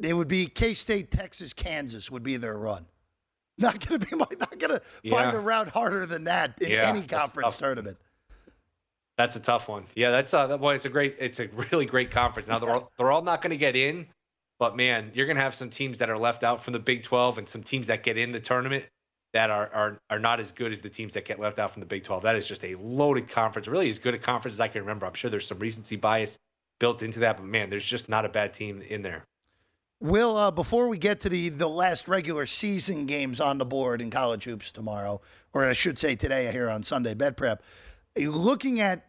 [0.00, 2.84] it would be K State, Texas, Kansas would be their run.
[3.62, 5.32] Not gonna be not gonna find Yeah.
[5.32, 7.96] a round harder than that in Yeah, any conference tournament.
[9.16, 9.84] That's a tough one.
[9.94, 12.48] Yeah, that's uh, that, boy, it's a great, it's a really great conference.
[12.48, 14.06] Now they're all, they're all not going to get in,
[14.58, 17.04] but man, you're going to have some teams that are left out from the Big
[17.04, 18.84] 12 and some teams that get in the tournament
[19.32, 21.80] that are are are not as good as the teams that get left out from
[21.80, 22.22] the Big 12.
[22.22, 25.06] That is just a loaded conference, really as good a conference as I can remember.
[25.06, 26.38] I'm sure there's some recency bias
[26.80, 29.24] built into that, but man, there's just not a bad team in there.
[30.02, 34.00] Will, uh, before we get to the the last regular season games on the board
[34.00, 35.20] in college hoops tomorrow,
[35.52, 37.62] or I should say today here on Sunday Bet Prep,
[38.16, 39.06] you looking at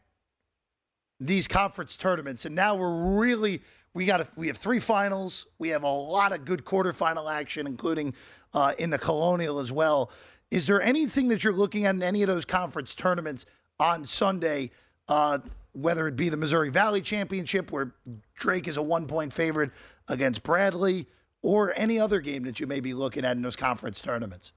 [1.20, 3.64] these conference tournaments, and now we're really
[3.96, 5.48] we got a, we have three finals.
[5.58, 8.14] We have a lot of good quarterfinal action, including
[8.54, 10.12] uh, in the Colonial as well.
[10.52, 13.48] Is there anything that you're looking at in any of those conference tournaments
[13.80, 14.70] on Sunday?
[15.08, 15.40] Uh,
[15.74, 17.96] whether it be the Missouri Valley Championship, where
[18.36, 19.72] Drake is a one point favorite
[20.08, 21.08] against Bradley,
[21.42, 24.52] or any other game that you may be looking at in those conference tournaments.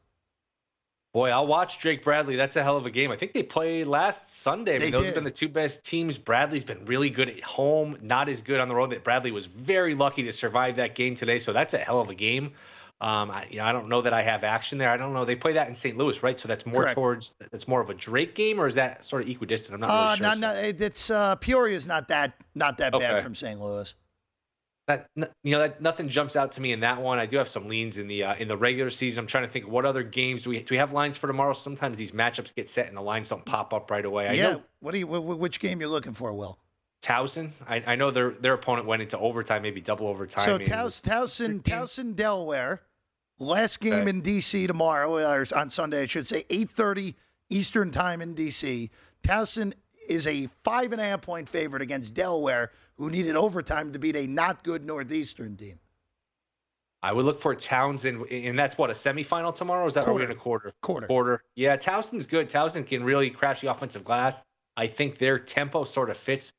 [1.12, 2.36] Boy, I'll watch Drake Bradley.
[2.36, 3.11] That's a hell of a game.
[3.11, 4.74] I think they played last Sunday.
[4.74, 5.07] I They mean, those did.
[5.07, 6.18] have been the two best teams.
[6.18, 8.90] Bradley's been really good at home, not as good on the road.
[8.90, 11.38] That Bradley was very lucky to survive that game today.
[11.38, 12.53] So that's a hell of a game.
[13.01, 14.90] Um, I, you know, I don't know that I have action there.
[14.90, 15.24] I don't know.
[15.24, 15.97] They play that in St.
[15.97, 16.38] Louis, right?
[16.38, 16.94] So that's more Correct.
[16.97, 19.74] towards that's more of a Drake game, or is that sort of equidistant?
[19.74, 20.40] I'm not Uh, really sure.
[20.40, 23.59] not, it's uh, Peoria's not that not that bad from St.
[23.61, 23.94] Louis.
[24.87, 27.18] That you know that nothing jumps out to me in that one.
[27.18, 29.20] I do have some leans in the uh, in the regular season.
[29.20, 31.53] I'm trying to think what other games do we do we have lines for tomorrow?
[31.53, 34.28] Sometimes these matchups get set and the lines don't pop up right away.
[34.28, 34.53] I yeah.
[34.53, 35.07] know What do you?
[35.07, 36.59] wh- wh- which game you're looking for, Will?
[37.03, 37.51] Towson.
[37.68, 40.45] I, I know their their opponent went into overtime, maybe double overtime.
[40.45, 42.82] So Taus, Towson, Towson, Delaware.
[43.39, 44.11] Last game Okay.
[44.11, 47.14] in DC tomorrow, or on Sunday, I should say, 8:30
[47.51, 48.89] Eastern time in DC.
[49.22, 49.74] Towson
[50.09, 54.16] is a five and a half point favorite against Delaware, who needed overtime to beat
[54.16, 55.78] a not good Northeastern team.
[57.02, 59.86] I would look for Towson, and that's what a semifinal tomorrow.
[59.86, 60.72] Is that we in a quarter?
[60.82, 61.07] Quarter.
[61.07, 61.42] Quarter.
[61.54, 62.50] Yeah, Towson's good.
[62.50, 64.42] Towson can really crash the offensive glass.
[64.76, 66.52] I think their tempo sort of fits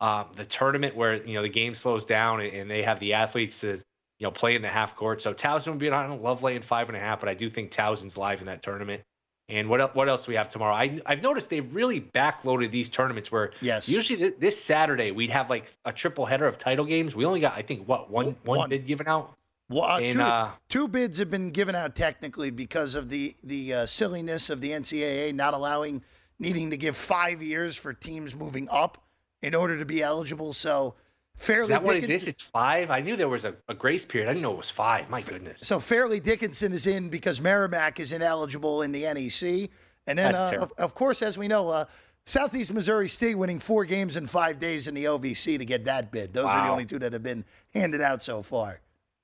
[0.00, 3.60] um, the tournament where you know the game slows down and, they have the athletes
[3.60, 3.82] to you
[4.26, 5.20] know play in the half court.
[5.20, 5.90] So Towson would be.
[5.90, 8.46] I don't love laying five and a half, but I do think Towson's live in
[8.46, 9.02] that tournament.
[9.50, 10.74] And what what else do we have tomorrow?
[10.74, 13.88] I, I've noticed they've really backloaded these tournaments where Yes.
[13.88, 17.16] usually th- this Saturday we'd have like a triple header of title games.
[17.16, 18.68] We only got I think what one one One.
[18.70, 19.34] bid given out.
[19.68, 23.34] Well, uh, And, two, uh, two bids have been given out technically because of the
[23.42, 26.02] the uh, silliness of the NCAA not allowing
[26.38, 29.02] needing to give five years for teams moving up
[29.42, 30.52] in order to be eligible.
[30.52, 30.94] So
[31.40, 32.28] Fairleigh Is that what it Dickinson, is?
[32.28, 32.90] It's five.
[32.90, 34.28] I knew there was a, a grace period.
[34.28, 35.08] I didn't know it was five.
[35.08, 35.66] My goodness.
[35.66, 39.70] so Fairleigh Dickinson is in because Merrimack is ineligible in the NEC,
[40.06, 41.86] and then uh, of, of course, as we know, uh,
[42.26, 46.12] Southeast Missouri State winning four games in five days in the OVC to get that
[46.12, 46.34] bid.
[46.34, 48.80] Those are the only two that have been handed out so far.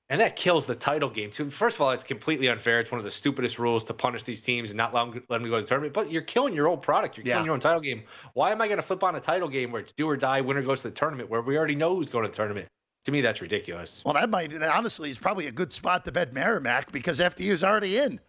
[0.09, 1.49] And that kills the title game too.
[1.49, 2.79] First of all, it's completely unfair.
[2.79, 5.41] It's one of the stupidest rules to punish these teams and not let them, let
[5.41, 5.93] them go to the tournament.
[5.93, 7.17] But you're killing your old product.
[7.17, 7.45] You're killing Yeah.
[7.45, 8.03] your own title game.
[8.33, 10.39] Why am I going to flip on a title game where it's do or die,
[10.39, 12.67] winner goes to the tournament, where we already know who's going to the tournament?
[13.03, 14.01] To me, that's ridiculous.
[14.05, 17.63] Well, that might honestly is probably a good spot to bet Merrimack because FDU is
[17.63, 18.19] already in.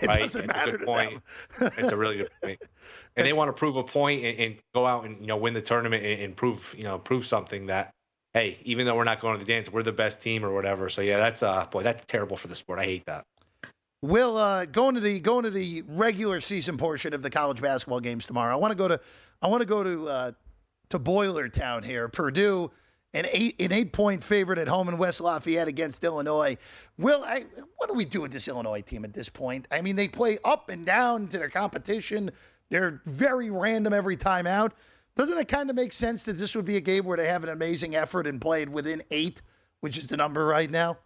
[0.00, 0.20] It right?
[0.20, 1.22] doesn't It's a matter good to point.
[1.58, 1.72] them.
[1.78, 2.60] it's a really good point.
[3.16, 5.54] And they want to prove a point and, and go out and you know win
[5.54, 7.94] the tournament and, and prove you know prove something that
[8.36, 10.90] hey, even though we're not going to the dance, we're the best team or whatever.
[10.90, 12.78] So yeah, that's uh boy, that's terrible for the sport.
[12.78, 13.24] I hate that.
[14.02, 18.00] Will uh, going to the going to the regular season portion of the college basketball
[18.00, 18.52] games tomorrow.
[18.52, 19.00] I want to go to
[19.40, 20.32] I want to go to uh,
[20.90, 22.08] to Boilertown here.
[22.08, 22.70] Purdue,
[23.14, 26.58] an eight an eight point favorite at home in West Lafayette against Illinois.
[26.98, 27.46] Will I,
[27.78, 29.66] what do we do with this Illinois team at this point?
[29.70, 32.30] I mean, they play up and down to their competition.
[32.68, 34.74] They're very random every time out.
[35.16, 37.42] Doesn't it kind of make sense that this would be a game where they have
[37.42, 39.40] an amazing effort and played within eight,
[39.80, 40.98] which is the number right now?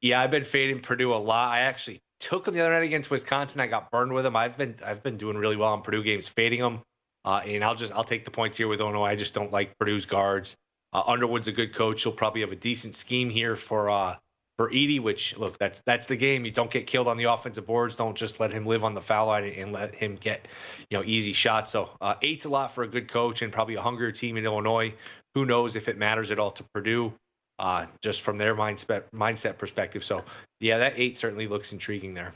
[0.00, 1.52] Yeah, I've been fading Purdue a lot.
[1.52, 3.60] I actually took them the other night against Wisconsin.
[3.60, 4.34] I got burned with them.
[4.34, 6.80] I've been I've been doing really well on Purdue games, fading them.
[7.24, 9.04] Uh, and I'll just I'll take the points here with Illinois.
[9.04, 10.56] I just don't like Purdue's guards.
[10.92, 12.02] Uh, Underwood's a good coach.
[12.02, 14.16] He'll probably have a decent scheme here for uh,
[14.62, 15.00] for Edey.
[15.00, 16.44] Which look, that's that's the game.
[16.44, 17.96] You don't get killed on the offensive boards.
[17.96, 20.46] Don't just let him live on the foul line and let him get
[20.88, 21.72] you know easy shots.
[21.72, 24.44] So uh, eight's a lot for a good coach and probably a hungrier team in
[24.44, 24.94] Illinois.
[25.34, 27.12] Who knows if it matters at all to Purdue?
[27.58, 30.04] Uh, just from their mindset mindset perspective.
[30.04, 30.22] So
[30.60, 32.32] yeah, that eight certainly looks intriguing there.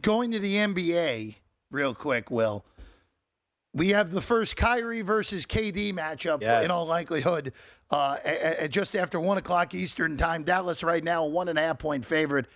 [0.00, 1.36] Going to the NBA
[1.70, 2.64] real quick, Will.
[3.76, 6.64] We have the first Kyrie versus KD matchup Yes.
[6.64, 7.52] in all likelihood
[7.90, 10.42] uh, a- a- just after one o'clock Eastern time.
[10.44, 12.46] Dallas right now one and a half point favorite.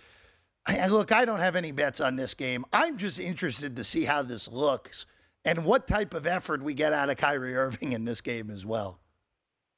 [0.65, 2.65] I- look, I don't have any bets on this game.
[2.73, 5.05] I'm just interested to see how this looks
[5.45, 8.65] and what type of effort we get out of Kyrie Irving in this game as
[8.65, 8.99] well.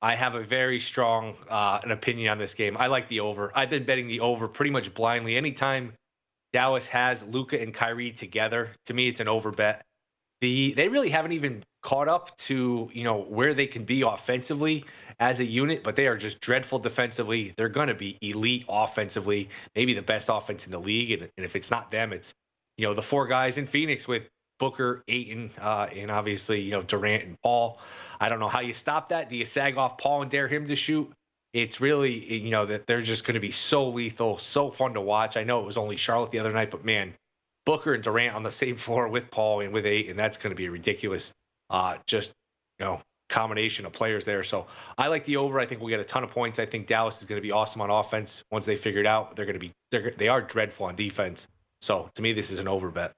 [0.02, 2.78] I have a very strong uh, an opinion on this game.
[2.80, 3.52] I like the over.
[3.54, 5.36] I've been betting the over pretty much blindly.
[5.36, 5.94] Anytime
[6.54, 9.86] Dallas has Luka and Kyrie together, to me it's an over bet.
[10.44, 14.84] The they really haven't even caught up to you know where they can be offensively
[15.18, 17.54] as a unit, but they are just dreadful defensively.
[17.56, 21.14] They're going to be elite offensively, maybe the best offense in the league.
[21.14, 22.34] And, and if it's not them, it's
[22.78, 24.24] you know the four guys in Phoenix with
[24.60, 27.80] Booker, Ayton, uh, and obviously you know Durant and Paul.
[28.20, 29.30] I don't know how you stop that.
[29.30, 31.10] Do you sag off Paul and dare him to shoot?
[31.54, 35.02] It's really you know that they're just going to be so lethal, so fun to
[35.02, 35.38] watch.
[35.38, 37.14] I know it was only Charlotte the other night, but man,
[37.66, 40.52] Booker and Durant on the same floor with Paul and with eight, and that's going
[40.52, 41.34] to be a ridiculous,
[41.70, 42.34] uh, just
[42.80, 44.44] you know combination of players there.
[44.44, 45.60] So I like the over.
[45.60, 46.60] I think we'll get a ton of points.
[46.60, 49.36] I think Dallas is going to be awesome on offense once they figure it out.
[49.36, 51.48] They're going to be they're, they are dreadful on defense.
[51.82, 53.14] So to me, this is an over bet.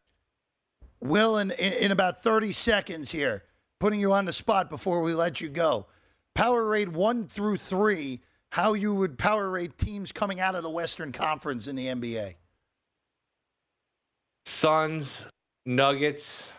[1.02, 3.44] Will, in, in, about 30 seconds here,
[3.80, 5.86] putting you on the spot before we let you go.
[6.34, 10.70] Power rate one through three, how you would power rate teams coming out of the
[10.70, 12.36] Western Conference in the NBA.
[14.46, 15.26] Suns,
[15.66, 16.54] Nuggets,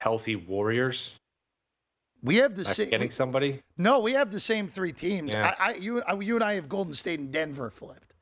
[0.00, 1.18] healthy Warriors.
[2.22, 2.86] We have the same.
[2.86, 3.60] forgetting somebody.
[3.78, 5.32] No, we have the same three teams.
[5.32, 5.54] Yeah.
[5.58, 8.14] I, I, you, I, you and I have Golden State and Denver flipped.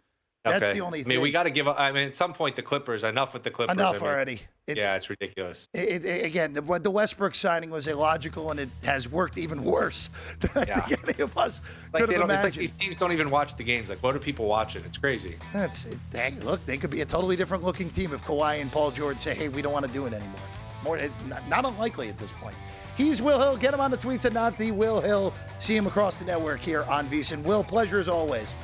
[0.45, 0.79] That's Okay.
[0.79, 1.09] the only I thing.
[1.11, 1.69] mean, we got to give.
[1.69, 3.05] up I mean, at some point, the Clippers.
[3.05, 3.75] Enough with the Clippers.
[3.75, 4.41] Enough I mean, already.
[4.71, 5.69] It's- yeah, it's ridiculous.
[5.75, 10.11] It, it, again, the, the Westbrook signing was illogical, and it has worked even worse
[10.55, 10.87] than Yeah.
[11.09, 11.61] any of us
[11.93, 12.55] Like could have don't, it's like imagined.
[12.63, 13.89] these teams don't even watch the games.
[13.89, 14.85] Like, what are people watching?
[14.85, 15.37] It's crazy.
[15.53, 15.99] That's it.
[16.13, 19.19] Hey, look, they could be a totally different looking team if Kawhi and Paul George
[19.19, 20.41] say, "Hey, we don't want to do it anymore."
[20.83, 22.55] More, it, not, not unlikely at this point.
[22.97, 23.57] He's Will Hill.
[23.57, 25.33] Get him on the tweets at not the Will Hill.
[25.59, 27.43] See him across the network here on VSiN.
[27.43, 28.55] Will, pleasure as always.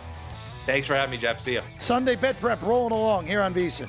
[0.67, 1.41] Thanks for having me, Jeff.
[1.41, 1.63] See ya.
[1.79, 3.89] Sunday bet prep rolling along here on VSiN.